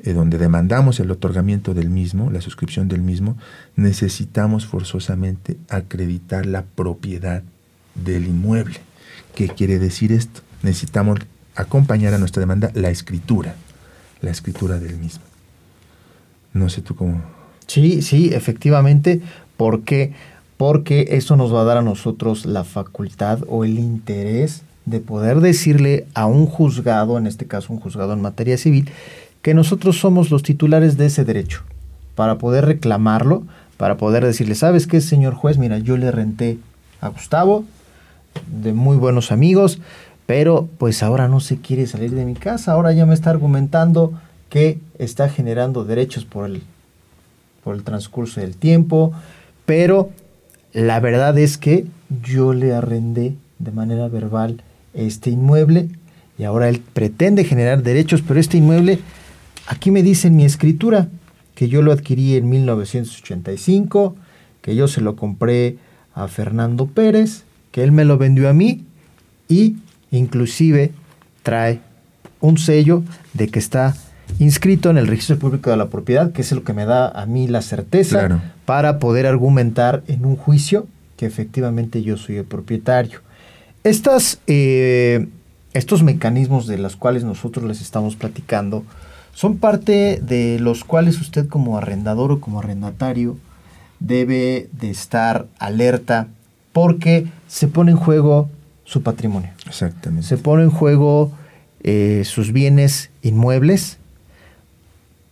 [0.00, 3.36] eh, donde demandamos el otorgamiento del mismo, la suscripción del mismo,
[3.76, 7.42] necesitamos forzosamente acreditar la propiedad
[7.94, 8.80] del inmueble.
[9.34, 10.40] ¿Qué quiere decir esto?
[10.62, 11.20] Necesitamos
[11.54, 13.54] acompañar a nuestra demanda la escritura,
[14.20, 15.22] la escritura del mismo.
[16.52, 17.22] No sé tú cómo.
[17.66, 19.20] Sí, sí, efectivamente,
[19.56, 20.12] porque
[20.62, 25.40] porque eso nos va a dar a nosotros la facultad o el interés de poder
[25.40, 28.88] decirle a un juzgado, en este caso un juzgado en materia civil,
[29.42, 31.64] que nosotros somos los titulares de ese derecho,
[32.14, 33.42] para poder reclamarlo,
[33.76, 35.58] para poder decirle, ¿sabes qué, señor juez?
[35.58, 36.58] Mira, yo le renté
[37.00, 37.64] a Gustavo,
[38.46, 39.80] de muy buenos amigos,
[40.26, 44.12] pero pues ahora no se quiere salir de mi casa, ahora ya me está argumentando
[44.48, 46.62] que está generando derechos por el,
[47.64, 49.12] por el transcurso del tiempo,
[49.66, 50.10] pero
[50.72, 51.86] la verdad es que
[52.24, 54.62] yo le arrendé de manera verbal
[54.94, 55.88] este inmueble
[56.38, 58.98] y ahora él pretende generar derechos, pero este inmueble,
[59.66, 61.08] aquí me dice en mi escritura
[61.54, 64.16] que yo lo adquirí en 1985,
[64.62, 65.76] que yo se lo compré
[66.14, 68.84] a Fernando Pérez, que él me lo vendió a mí
[69.48, 69.76] y
[70.10, 70.92] inclusive
[71.42, 71.80] trae
[72.40, 73.02] un sello
[73.34, 73.94] de que está
[74.38, 77.26] inscrito en el registro público de la propiedad, que es lo que me da a
[77.26, 83.20] mí la certeza para poder argumentar en un juicio que efectivamente yo soy el propietario.
[83.84, 85.28] Estas, eh,
[85.72, 88.84] estos mecanismos de los cuales nosotros les estamos platicando
[89.34, 93.36] son parte de los cuales usted como arrendador o como arrendatario
[93.98, 96.28] debe de estar alerta
[96.72, 98.50] porque se pone en juego
[98.84, 99.50] su patrimonio.
[99.66, 100.26] Exactamente.
[100.26, 101.32] Se pone en juego
[101.82, 103.98] eh, sus bienes inmuebles.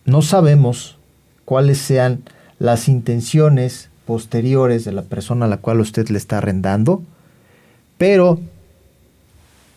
[0.05, 0.97] No sabemos
[1.45, 2.23] cuáles sean
[2.61, 7.01] las intenciones posteriores de la persona a la cual usted le está arrendando,
[7.97, 8.39] pero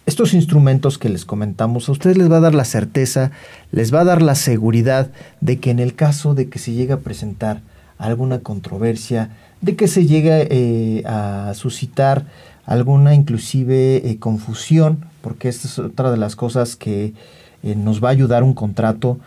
[0.04, 3.30] estos instrumentos que les comentamos a ustedes les va a dar la certeza,
[3.72, 6.92] les va a dar la seguridad de que en el caso de que se llegue
[6.92, 7.62] a presentar
[7.96, 9.30] alguna controversia,
[9.62, 12.26] de que se llegue eh, a suscitar
[12.66, 17.14] alguna inclusive eh, confusión, porque esta es otra de las cosas que
[17.62, 19.18] eh, nos va a ayudar un contrato.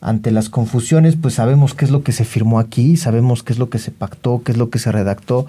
[0.00, 3.58] Ante las confusiones, pues sabemos qué es lo que se firmó aquí, sabemos qué es
[3.58, 5.46] lo que se pactó, qué es lo que se redactó.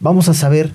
[0.00, 0.72] Vamos a saber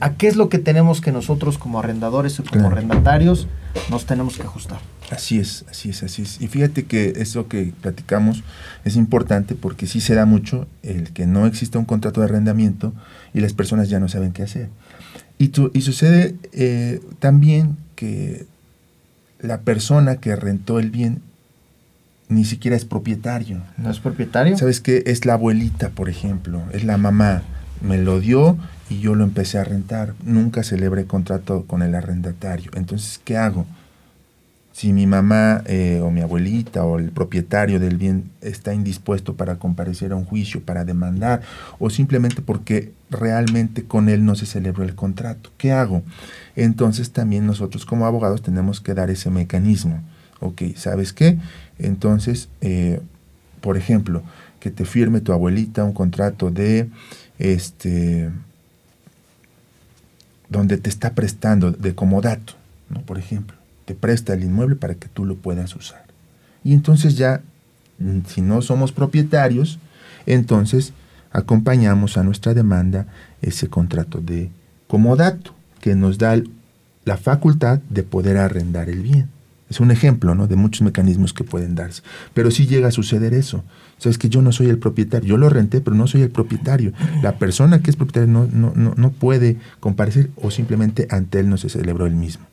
[0.00, 3.48] a qué es lo que tenemos que nosotros como arrendadores o como arrendatarios
[3.90, 4.78] nos tenemos que ajustar.
[5.10, 6.40] Así es, así es, así es.
[6.40, 8.42] Y fíjate que eso que platicamos
[8.84, 12.92] es importante porque sí se da mucho el que no exista un contrato de arrendamiento
[13.34, 14.68] y las personas ya no saben qué hacer.
[15.38, 18.46] Y, y sucede eh, también que
[19.40, 21.20] la persona que rentó el bien
[22.28, 23.60] ni siquiera es propietario.
[23.76, 24.56] ¿No es propietario?
[24.56, 25.02] ¿Sabes qué?
[25.06, 27.42] Es la abuelita, por ejemplo, es la mamá.
[27.80, 28.56] Me lo dio
[28.88, 30.14] y yo lo empecé a rentar.
[30.24, 32.70] Nunca celebré contrato con el arrendatario.
[32.74, 33.66] Entonces, ¿qué hago?
[34.72, 39.56] Si mi mamá eh, o mi abuelita o el propietario del bien está indispuesto para
[39.56, 41.42] comparecer a un juicio, para demandar,
[41.78, 46.02] o simplemente porque realmente con él no se celebró el contrato, ¿qué hago?
[46.56, 50.02] Entonces también nosotros como abogados tenemos que dar ese mecanismo.
[50.40, 51.38] Ok, ¿sabes qué?
[51.78, 53.00] Entonces, eh,
[53.60, 54.22] por ejemplo,
[54.60, 56.88] que te firme tu abuelita un contrato de
[57.38, 58.30] este
[60.48, 62.54] donde te está prestando de comodato,
[62.88, 63.00] ¿no?
[63.02, 63.56] por ejemplo,
[63.86, 66.04] te presta el inmueble para que tú lo puedas usar.
[66.62, 67.42] Y entonces ya,
[67.98, 69.78] mm, si no somos propietarios,
[70.26, 70.92] entonces
[71.32, 73.06] acompañamos a nuestra demanda
[73.42, 74.50] ese contrato de
[74.86, 76.40] comodato que nos da
[77.04, 79.28] la facultad de poder arrendar el bien.
[79.70, 80.46] Es un ejemplo ¿no?
[80.46, 82.02] de muchos mecanismos que pueden darse.
[82.34, 83.64] Pero si llega a suceder eso.
[83.98, 85.28] Sabes que yo no soy el propietario.
[85.28, 86.92] Yo lo renté, pero no soy el propietario.
[87.22, 91.48] La persona que es propietaria no, no, no, no puede comparecer o simplemente ante él
[91.48, 92.46] no se celebró el mismo.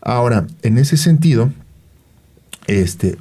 [0.00, 1.52] Ahora, en ese sentido,
[2.66, 3.18] este,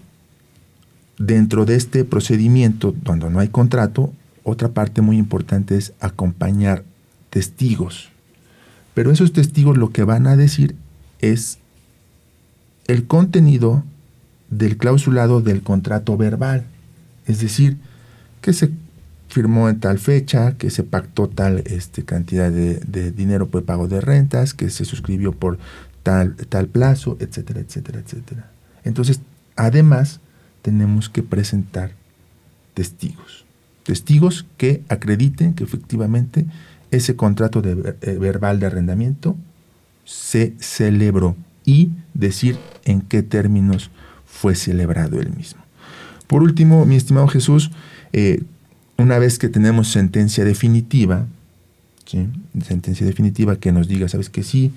[1.18, 6.84] dentro de este procedimiento, cuando no hay contrato, otra parte muy importante es acompañar
[7.30, 8.10] testigos.
[8.94, 10.76] Pero esos testigos lo que van a decir
[11.20, 11.60] es
[12.88, 13.84] el contenido
[14.50, 16.66] del clausulado del contrato verbal,
[17.26, 17.78] es decir,
[18.42, 18.72] que se
[19.28, 24.02] firmó en tal fecha, que se pactó tal este, cantidad de, dinero por pago de
[24.02, 25.58] rentas, que se suscribió por
[26.04, 26.36] tal,
[26.72, 28.52] plazo, etcétera, etcétera, etcétera.
[28.84, 29.20] Entonces,
[29.56, 30.20] además,
[30.62, 31.92] tenemos que presentar
[32.76, 33.46] testigos.
[33.84, 36.46] Testigos que acrediten que efectivamente
[36.92, 39.36] ese contrato eh, verbal de arrendamiento
[40.06, 43.90] se celebró y decir en qué términos
[44.26, 45.62] fue celebrado el mismo.
[46.28, 47.72] Por último, mi estimado Jesús,
[48.14, 48.44] eh,
[48.98, 51.26] una vez que tenemos sentencia definitiva,
[52.66, 54.72] sentencia definitiva que nos diga, sabes que sí,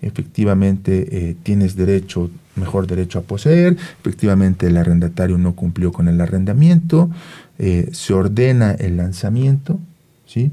[0.00, 6.20] efectivamente eh, tienes derecho, mejor derecho a poseer, efectivamente el arrendatario no cumplió con el
[6.20, 7.10] arrendamiento,
[7.58, 9.78] eh, se ordena el lanzamiento,
[10.26, 10.52] ¿sí?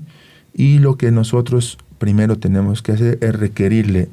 [0.53, 4.09] y lo que nosotros primero tenemos que hacer es requerirle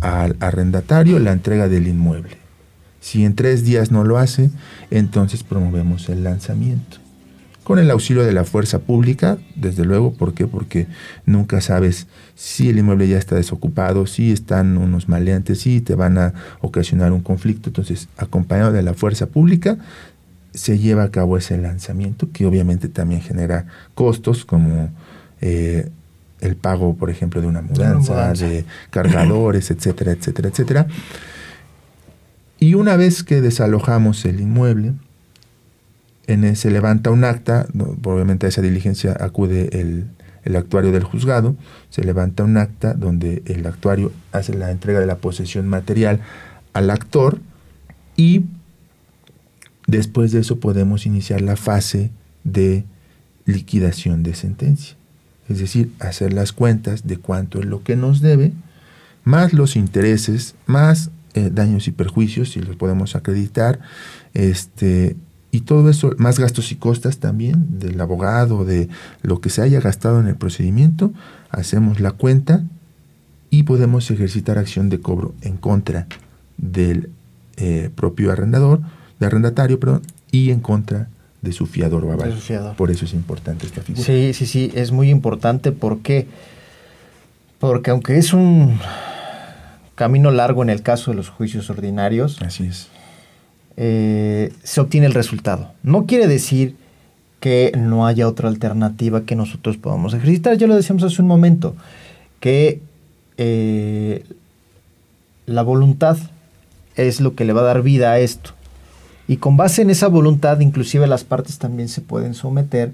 [0.00, 2.36] al arrendatario la entrega del inmueble.
[3.00, 4.50] Si en tres días no lo hace,
[4.90, 6.98] entonces promovemos el lanzamiento.
[7.62, 10.46] Con el auxilio de la fuerza pública, desde luego, ¿por qué?
[10.46, 10.86] Porque
[11.26, 16.16] nunca sabes si el inmueble ya está desocupado, si están unos maleantes, si te van
[16.16, 17.68] a ocasionar un conflicto.
[17.68, 19.76] Entonces, acompañado de la fuerza pública,
[20.54, 24.88] se lleva a cabo ese lanzamiento, que obviamente también genera costos como
[25.42, 25.90] eh,
[26.40, 30.86] el pago, por ejemplo, de una mudanza, de cargadores, etcétera, etcétera, etcétera.
[32.60, 34.94] Y una vez que desalojamos el inmueble,
[36.26, 37.66] en se levanta un acta,
[38.04, 40.06] obviamente a esa diligencia acude el,
[40.44, 41.56] el, actuario del juzgado,
[41.88, 46.20] se levanta un acta donde el actuario hace la entrega de la posesión material
[46.74, 47.38] al actor
[48.14, 48.44] y
[49.86, 52.10] después de eso podemos iniciar la fase
[52.44, 52.84] de
[53.46, 54.97] liquidación de sentencia
[55.48, 58.52] es decir, hacer las cuentas de cuánto es lo que nos debe,
[59.24, 63.80] más los intereses, más eh, daños y perjuicios, si los podemos acreditar,
[64.34, 65.16] este,
[65.50, 68.88] y todo eso, más gastos y costas también del abogado, de
[69.22, 71.12] lo que se haya gastado en el procedimiento,
[71.50, 72.64] hacemos la cuenta
[73.50, 76.06] y podemos ejercitar acción de cobro en contra
[76.58, 77.10] del
[77.56, 78.80] eh, propio arrendador,
[79.18, 81.08] de arrendatario, perdón, y en contra
[81.42, 82.34] de su fiador o aval.
[82.76, 84.04] Por eso es importante esta figura.
[84.04, 86.26] Sí, sí, sí, es muy importante porque
[87.58, 88.78] Porque aunque es un
[89.94, 92.88] camino largo en el caso de los juicios ordinarios, Así es.
[93.76, 95.72] eh, se obtiene el resultado.
[95.82, 96.76] No quiere decir
[97.40, 100.56] que no haya otra alternativa que nosotros podamos ejercitar.
[100.56, 101.74] Ya lo decíamos hace un momento,
[102.40, 102.80] que
[103.36, 104.24] eh,
[105.46, 106.16] la voluntad
[106.96, 108.52] es lo que le va a dar vida a esto.
[109.28, 112.92] Y con base en esa voluntad, inclusive las partes también se pueden someter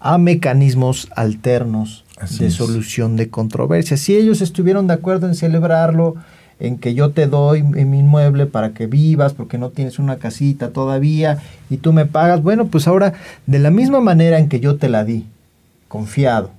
[0.00, 2.54] a mecanismos alternos Así de es.
[2.54, 4.00] solución de controversias.
[4.00, 6.14] Si ellos estuvieron de acuerdo en celebrarlo,
[6.58, 10.16] en que yo te doy mi mi inmueble para que vivas, porque no tienes una
[10.16, 13.12] casita todavía y tú me pagas, bueno, pues ahora
[13.46, 15.26] de la misma manera en que yo te la di,
[15.88, 16.50] confiado,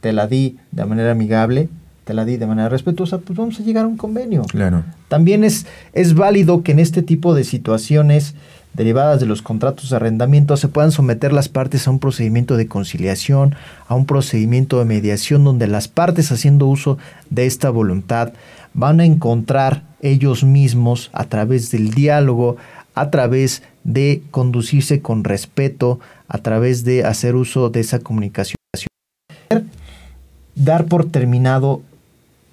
[0.00, 1.68] te la di de manera amigable,
[2.06, 4.42] te la di de manera respetuosa, pues vamos a llegar a un convenio.
[4.42, 4.84] Claro.
[5.08, 8.36] También es, es válido que en este tipo de situaciones
[8.74, 12.68] derivadas de los contratos de arrendamiento se puedan someter las partes a un procedimiento de
[12.68, 13.56] conciliación,
[13.88, 16.96] a un procedimiento de mediación donde las partes haciendo uso
[17.30, 18.34] de esta voluntad
[18.72, 22.56] van a encontrar ellos mismos a través del diálogo,
[22.94, 25.98] a través de conducirse con respeto,
[26.28, 28.54] a través de hacer uso de esa comunicación.
[30.54, 31.82] Dar por terminado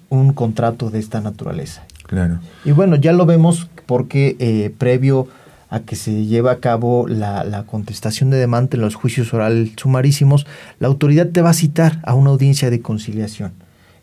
[0.08, 1.84] un contrato de esta naturaleza.
[2.06, 2.38] Claro.
[2.64, 5.28] Y bueno, ya lo vemos porque eh, previo
[5.70, 9.72] a que se lleve a cabo la, la contestación de demanda en los juicios oral
[9.76, 10.46] sumarísimos,
[10.78, 13.52] la autoridad te va a citar a una audiencia de conciliación.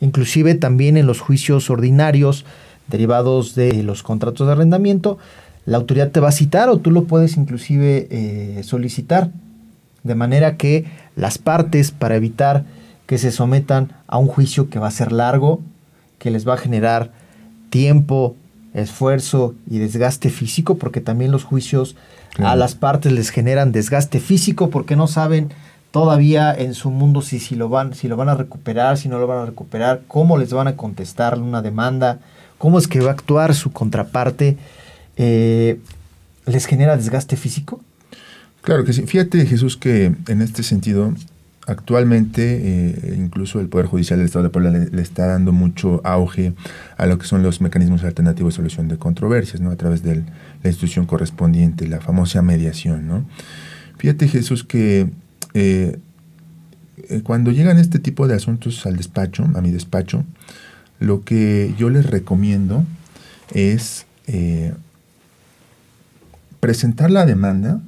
[0.02, 2.46] Inclusive también en los juicios ordinarios
[2.88, 5.18] derivados de los contratos de arrendamiento,
[5.66, 9.30] la autoridad te va a citar o tú lo puedes inclusive eh, solicitar.
[10.04, 10.86] De manera que
[11.16, 12.66] las partes, para evitar
[13.06, 15.62] que se sometan a un juicio que va a ser largo,
[16.22, 17.12] que les va a generar
[17.72, 18.36] tiempo,
[18.76, 21.96] esfuerzo y desgaste físico, porque también los juicios
[22.36, 22.52] Claro.
[22.52, 25.50] a las partes les generan desgaste físico porque no saben
[25.92, 29.20] todavía en su mundo si, si, lo van, si lo van a recuperar, si no
[29.20, 32.20] lo van a recuperar, cómo les van a contestar una demanda,
[32.58, 34.58] cómo es que va a actuar su contraparte.
[35.18, 35.80] Eh,
[36.46, 37.82] ¿Les genera desgaste físico?
[38.62, 39.02] Claro que sí.
[39.08, 41.14] Fíjate, Jesús, que en este sentido,
[41.68, 46.54] actualmente eh, incluso el Poder Judicial del Estado de Puebla le, está dando mucho auge
[46.98, 49.72] a lo que son los mecanismos alternativos de solución de controversias, ¿no?
[49.72, 50.24] A través de
[50.64, 53.26] la institución correspondiente, la famosa mediación, ¿no?
[53.98, 55.10] Fíjate, Jesús, que
[55.54, 56.00] eh,
[57.10, 60.26] eh, cuando llegan este tipo de asuntos al despacho, a mi despacho,
[61.00, 62.86] lo que yo les recomiendo
[63.54, 64.06] es
[66.62, 67.82] presentar la demanda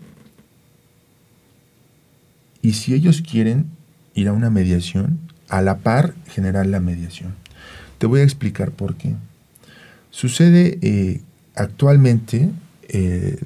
[2.63, 3.67] y si ellos quieren
[4.15, 7.35] ir a una mediación, a la par generar la mediación.
[7.99, 9.13] Te voy a explicar por qué.
[10.09, 11.21] Sucede eh,
[11.55, 12.49] actualmente
[12.87, 13.37] eh,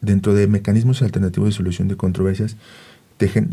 [0.00, 2.56] dentro de mecanismos alternativos de solución de controversias,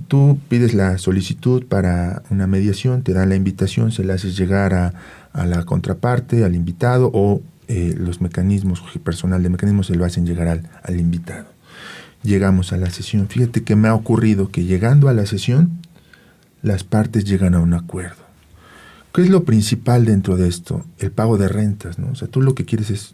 [0.08, 4.74] tú pides la solicitud para una mediación, te dan la invitación, se la haces llegar
[4.74, 4.94] a,
[5.46, 10.62] la contraparte, al invitado, o eh, los mecanismos, personal de mecanismos se lo hacen llegar
[10.84, 11.55] al invitado.
[12.26, 13.28] Llegamos a la sesión.
[13.30, 15.80] Fíjate que me ha ocurrido que llegando a la sesión,
[16.64, 18.26] las partes llegan a un acuerdo.
[19.14, 20.84] ¿Qué es lo principal dentro de esto?
[21.00, 22.08] El pago de rentas, ¿no?
[22.12, 23.14] O sea, tú lo que quieres es,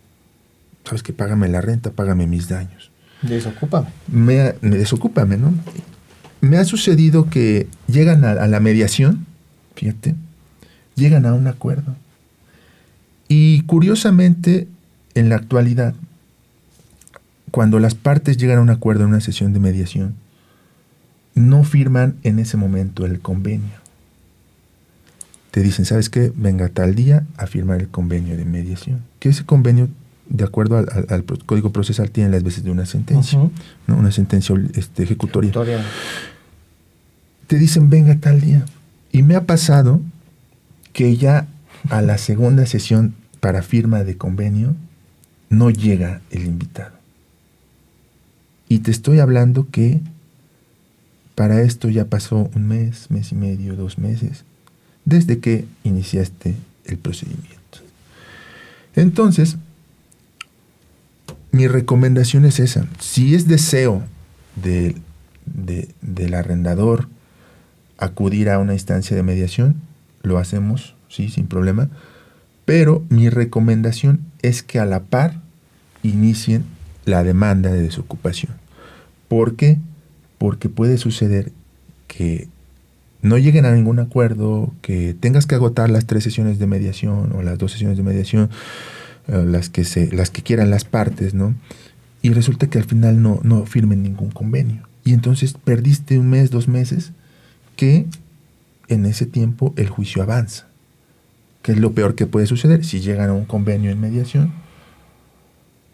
[0.86, 2.90] sabes que págame la renta, págame mis daños
[3.22, 3.88] Desocúpame.
[4.08, 5.54] me, ha- me desocúpame, ¿no?
[6.40, 9.28] Me ha sucedido que llegan a, a la mediación,
[9.76, 10.16] fíjate,
[10.96, 11.96] llegan a un acuerdo.
[13.28, 14.68] Y curiosamente,
[15.14, 15.94] en la actualidad,
[17.52, 20.16] cuando las partes llegan a un acuerdo en una sesión de mediación,
[21.36, 23.80] no firman en ese momento el convenio.
[25.52, 26.32] Te dicen, ¿sabes qué?
[26.36, 29.02] Venga tal día a firmar el convenio de mediación.
[29.20, 29.90] Que ese convenio,
[30.30, 33.38] de acuerdo al, al- al pro- Código Procesal, tiene las veces de una sentencia.
[33.88, 33.98] ¿no?
[33.98, 35.52] Una sentencia este, ejecutoria.
[37.48, 38.64] Te dicen, venga tal día.
[39.12, 40.00] Y me ha pasado
[40.94, 41.48] que ya
[41.90, 44.76] a la segunda sesión para firma de convenio
[45.50, 47.01] no llega el invitado.
[48.72, 50.00] Y te estoy hablando que
[51.36, 54.46] para esto ya pasó un mes, mes y medio, dos meses,
[55.04, 56.56] desde que iniciaste
[56.86, 57.80] el procedimiento.
[58.96, 59.58] Entonces,
[61.52, 62.88] mi recomendación es esa.
[62.98, 64.04] Si es deseo
[64.56, 64.96] de-
[65.46, 67.10] de- del arrendador
[67.98, 69.76] acudir a una instancia de mediación,
[70.24, 71.90] lo hacemos, sí, sin problema.
[72.64, 75.42] Pero mi recomendación es que a la par
[76.04, 76.64] inicien
[77.04, 78.61] la demanda de desocupación.
[79.32, 79.80] ¿Por qué?
[80.38, 81.54] Porque puede suceder
[82.10, 82.50] que
[83.22, 87.42] no lleguen a ningún acuerdo, que tengas que agotar las tres sesiones de mediación o
[87.42, 88.50] las dos sesiones de mediación,
[89.30, 91.56] eh, las, que se, las que quieran las partes, ¿no?
[92.22, 94.86] Y resulta que al final no, no firmen ningún convenio.
[95.06, 97.14] Y entonces perdiste un mes, dos meses,
[97.78, 98.08] que
[98.90, 100.68] en ese tiempo el juicio avanza.
[101.62, 102.84] ¿Qué es lo peor que puede suceder?
[102.84, 104.52] Si llegan a un convenio en mediación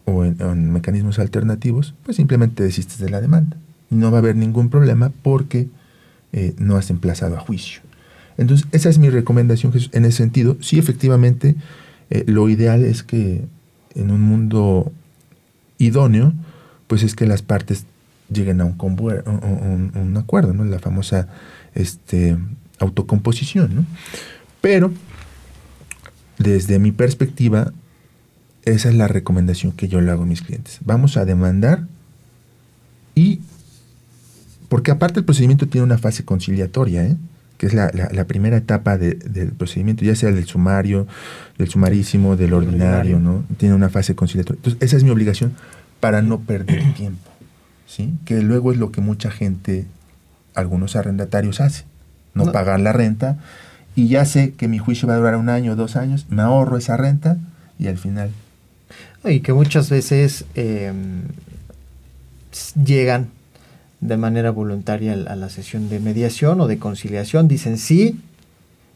[0.08, 3.56] o en, mecanismos alternativos, pues simplemente desistes de la demanda.
[3.90, 5.68] No va a haber ningún problema porque
[6.32, 7.80] eh, no has emplazado a juicio.
[8.36, 10.56] Entonces, esa es mi recomendación en ese sentido.
[10.60, 11.56] Sí, efectivamente,
[12.10, 13.44] eh, lo ideal es que
[13.94, 14.92] en un mundo
[15.78, 16.32] idóneo,
[16.86, 17.84] pues es que las partes
[18.32, 18.76] lleguen a un,
[19.94, 20.64] un, acuerdo, ¿no?
[20.64, 21.28] La famosa
[21.74, 22.36] este,
[22.78, 23.84] autocomposición, ¿no?
[24.60, 24.92] Pero,
[26.38, 27.72] desde mi perspectiva,
[28.72, 30.78] esa es la recomendación que yo le hago a mis clientes.
[30.84, 31.84] Vamos a demandar
[33.14, 33.40] y,
[34.68, 37.16] porque aparte el procedimiento tiene una fase conciliatoria, ¿eh?
[37.58, 37.90] que es la,
[38.28, 41.08] primera etapa del procedimiento, ya sea del sumario,
[41.58, 43.42] del sumarísimo, del ordinario, ¿no?
[43.56, 44.58] Tiene una fase conciliatoria.
[44.58, 45.54] Entonces, esa es mi obligación
[45.98, 47.30] para no perder tiempo,
[47.84, 48.14] ¿sí?
[48.24, 49.86] Que luego es lo que mucha gente,
[50.54, 51.86] algunos arrendatarios hacen,
[52.32, 53.38] no, pagar la renta,
[53.96, 56.42] y ya sé que mi juicio va a durar un año o dos años, me
[56.42, 57.38] ahorro esa renta
[57.78, 58.30] y al final...
[59.24, 60.92] Y que muchas veces eh,
[62.82, 63.30] llegan
[64.00, 68.20] de manera voluntaria a la sesión de mediación o de conciliación, dicen sí,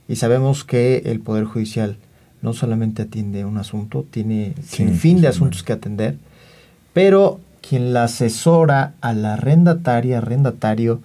[0.09, 1.97] y sabemos que el Poder Judicial
[2.41, 6.16] no solamente atiende un asunto, tiene sin fin de asuntos que atender,
[6.93, 11.01] pero quien la asesora a la arrendataria, arrendatario,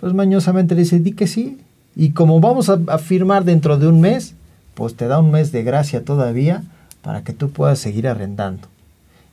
[0.00, 1.58] pues mañosamente le dice, di que sí,
[1.96, 4.34] y como vamos a, a firmar dentro de un mes,
[4.74, 6.62] pues te da un mes de gracia todavía
[7.02, 8.68] para que tú puedas seguir arrendando.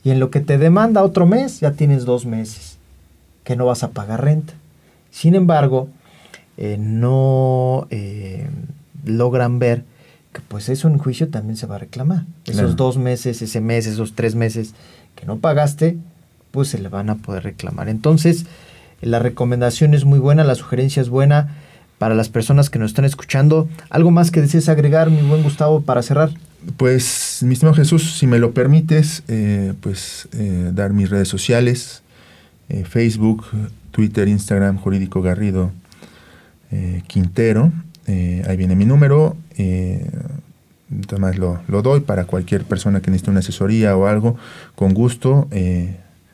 [0.04, 2.78] Y en lo que te demanda otro mes, ya tienes dos meses
[3.44, 4.54] que no vas a pagar renta.
[5.12, 5.90] Sin embargo,
[6.58, 8.48] eh, no eh,
[9.04, 9.84] logran ver
[10.34, 12.26] que pues eso en juicio también se va a reclamar.
[12.46, 14.74] Esos dos meses, ese mes, esos tres meses
[15.16, 15.98] que no pagaste,
[16.52, 17.90] pues se le van a poder reclamar.
[17.90, 18.46] Entonces,
[19.02, 21.56] la recomendación es muy buena, la sugerencia es buena
[21.98, 23.70] para las personas que nos están escuchando.
[23.90, 26.32] ¿Algo más que desees agregar, mi buen Gustavo, para cerrar?
[26.78, 30.28] Pues, mi estimado Jesús, si me lo permites, eh, pues
[30.74, 32.04] dar mis redes sociales,
[32.70, 33.46] eh, Facebook,
[33.92, 35.72] Twitter, Instagram, Jurídico Garrido
[36.72, 37.72] eh, Quintero.
[38.08, 39.38] Eh, ahí viene mi número.
[41.08, 44.38] Además lo, lo, doy para cualquier persona que necesite una asesoría o algo,
[44.76, 45.48] con gusto.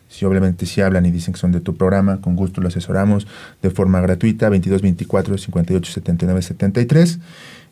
[0.10, 3.28] si obviamente si hablan y dicen que son de tu programa, con gusto lo asesoramos
[3.62, 7.20] de forma gratuita, 22 24 58 79 73.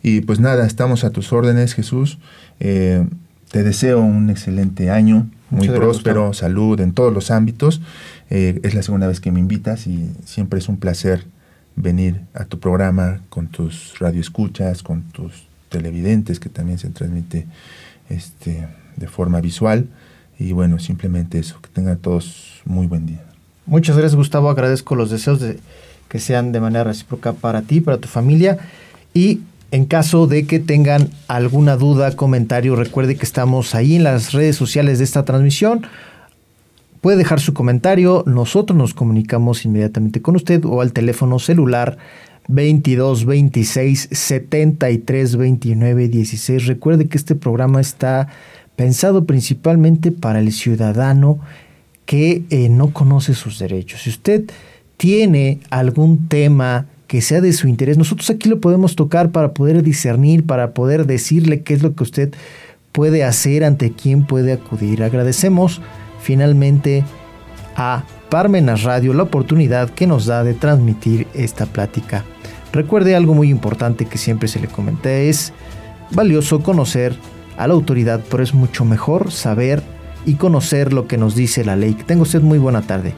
[0.02, 2.20] Y pues nada, estamos a tus órdenes, Jesús.
[2.60, 7.82] te deseo un excelente año, muy próspero, salud en todos los ámbitos.
[8.30, 11.26] Eh, es la segunda vez que me invitas y siempre es un placer
[11.76, 17.47] venir a tu programa con tus radioescuchas, con tus televidentes, que también se transmite
[18.10, 19.88] este, de forma visual.
[20.38, 23.24] Y bueno, simplemente eso, que tengan todos muy buen día.
[23.66, 25.60] Muchas gracias Gustavo, agradezco los deseos de
[26.08, 28.58] que sean de manera recíproca para ti, para tu familia.
[29.14, 29.41] Y
[29.72, 34.55] en caso de que tengan alguna duda, comentario, recuerde que estamos ahí en las redes
[34.55, 35.86] sociales de esta transmisión
[37.01, 41.97] Puede dejar su comentario, nosotros nos comunicamos inmediatamente con usted o al teléfono celular
[42.49, 46.65] 22 26 73 29 16.
[46.65, 48.28] Recuerde que este programa está
[48.76, 51.39] pensado principalmente para el ciudadano
[52.05, 54.01] que eh, no conoce sus derechos.
[54.01, 54.49] Si usted
[54.97, 59.82] tiene algún tema que sea de su interés, nosotros aquí lo podemos tocar para poder
[59.82, 62.34] discernir, para poder decirle qué es lo que usted
[62.91, 65.01] puede hacer, ante quién puede acudir.
[65.01, 65.82] Agradecemos
[66.22, 67.03] finalmente
[67.76, 72.24] a Parmenas Radio la oportunidad que nos da de transmitir esta plática.
[72.72, 75.51] Recuerde algo muy importante que siempre se le comenté, es
[76.12, 77.16] valioso conocer
[77.57, 79.82] a la autoridad, pero es mucho mejor saber
[80.28, 81.95] y conocer lo que nos dice la ley.
[81.95, 83.16] Que tenga usted muy buena tarde.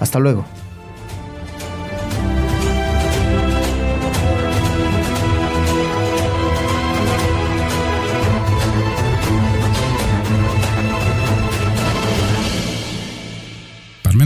[0.00, 0.44] Hasta luego.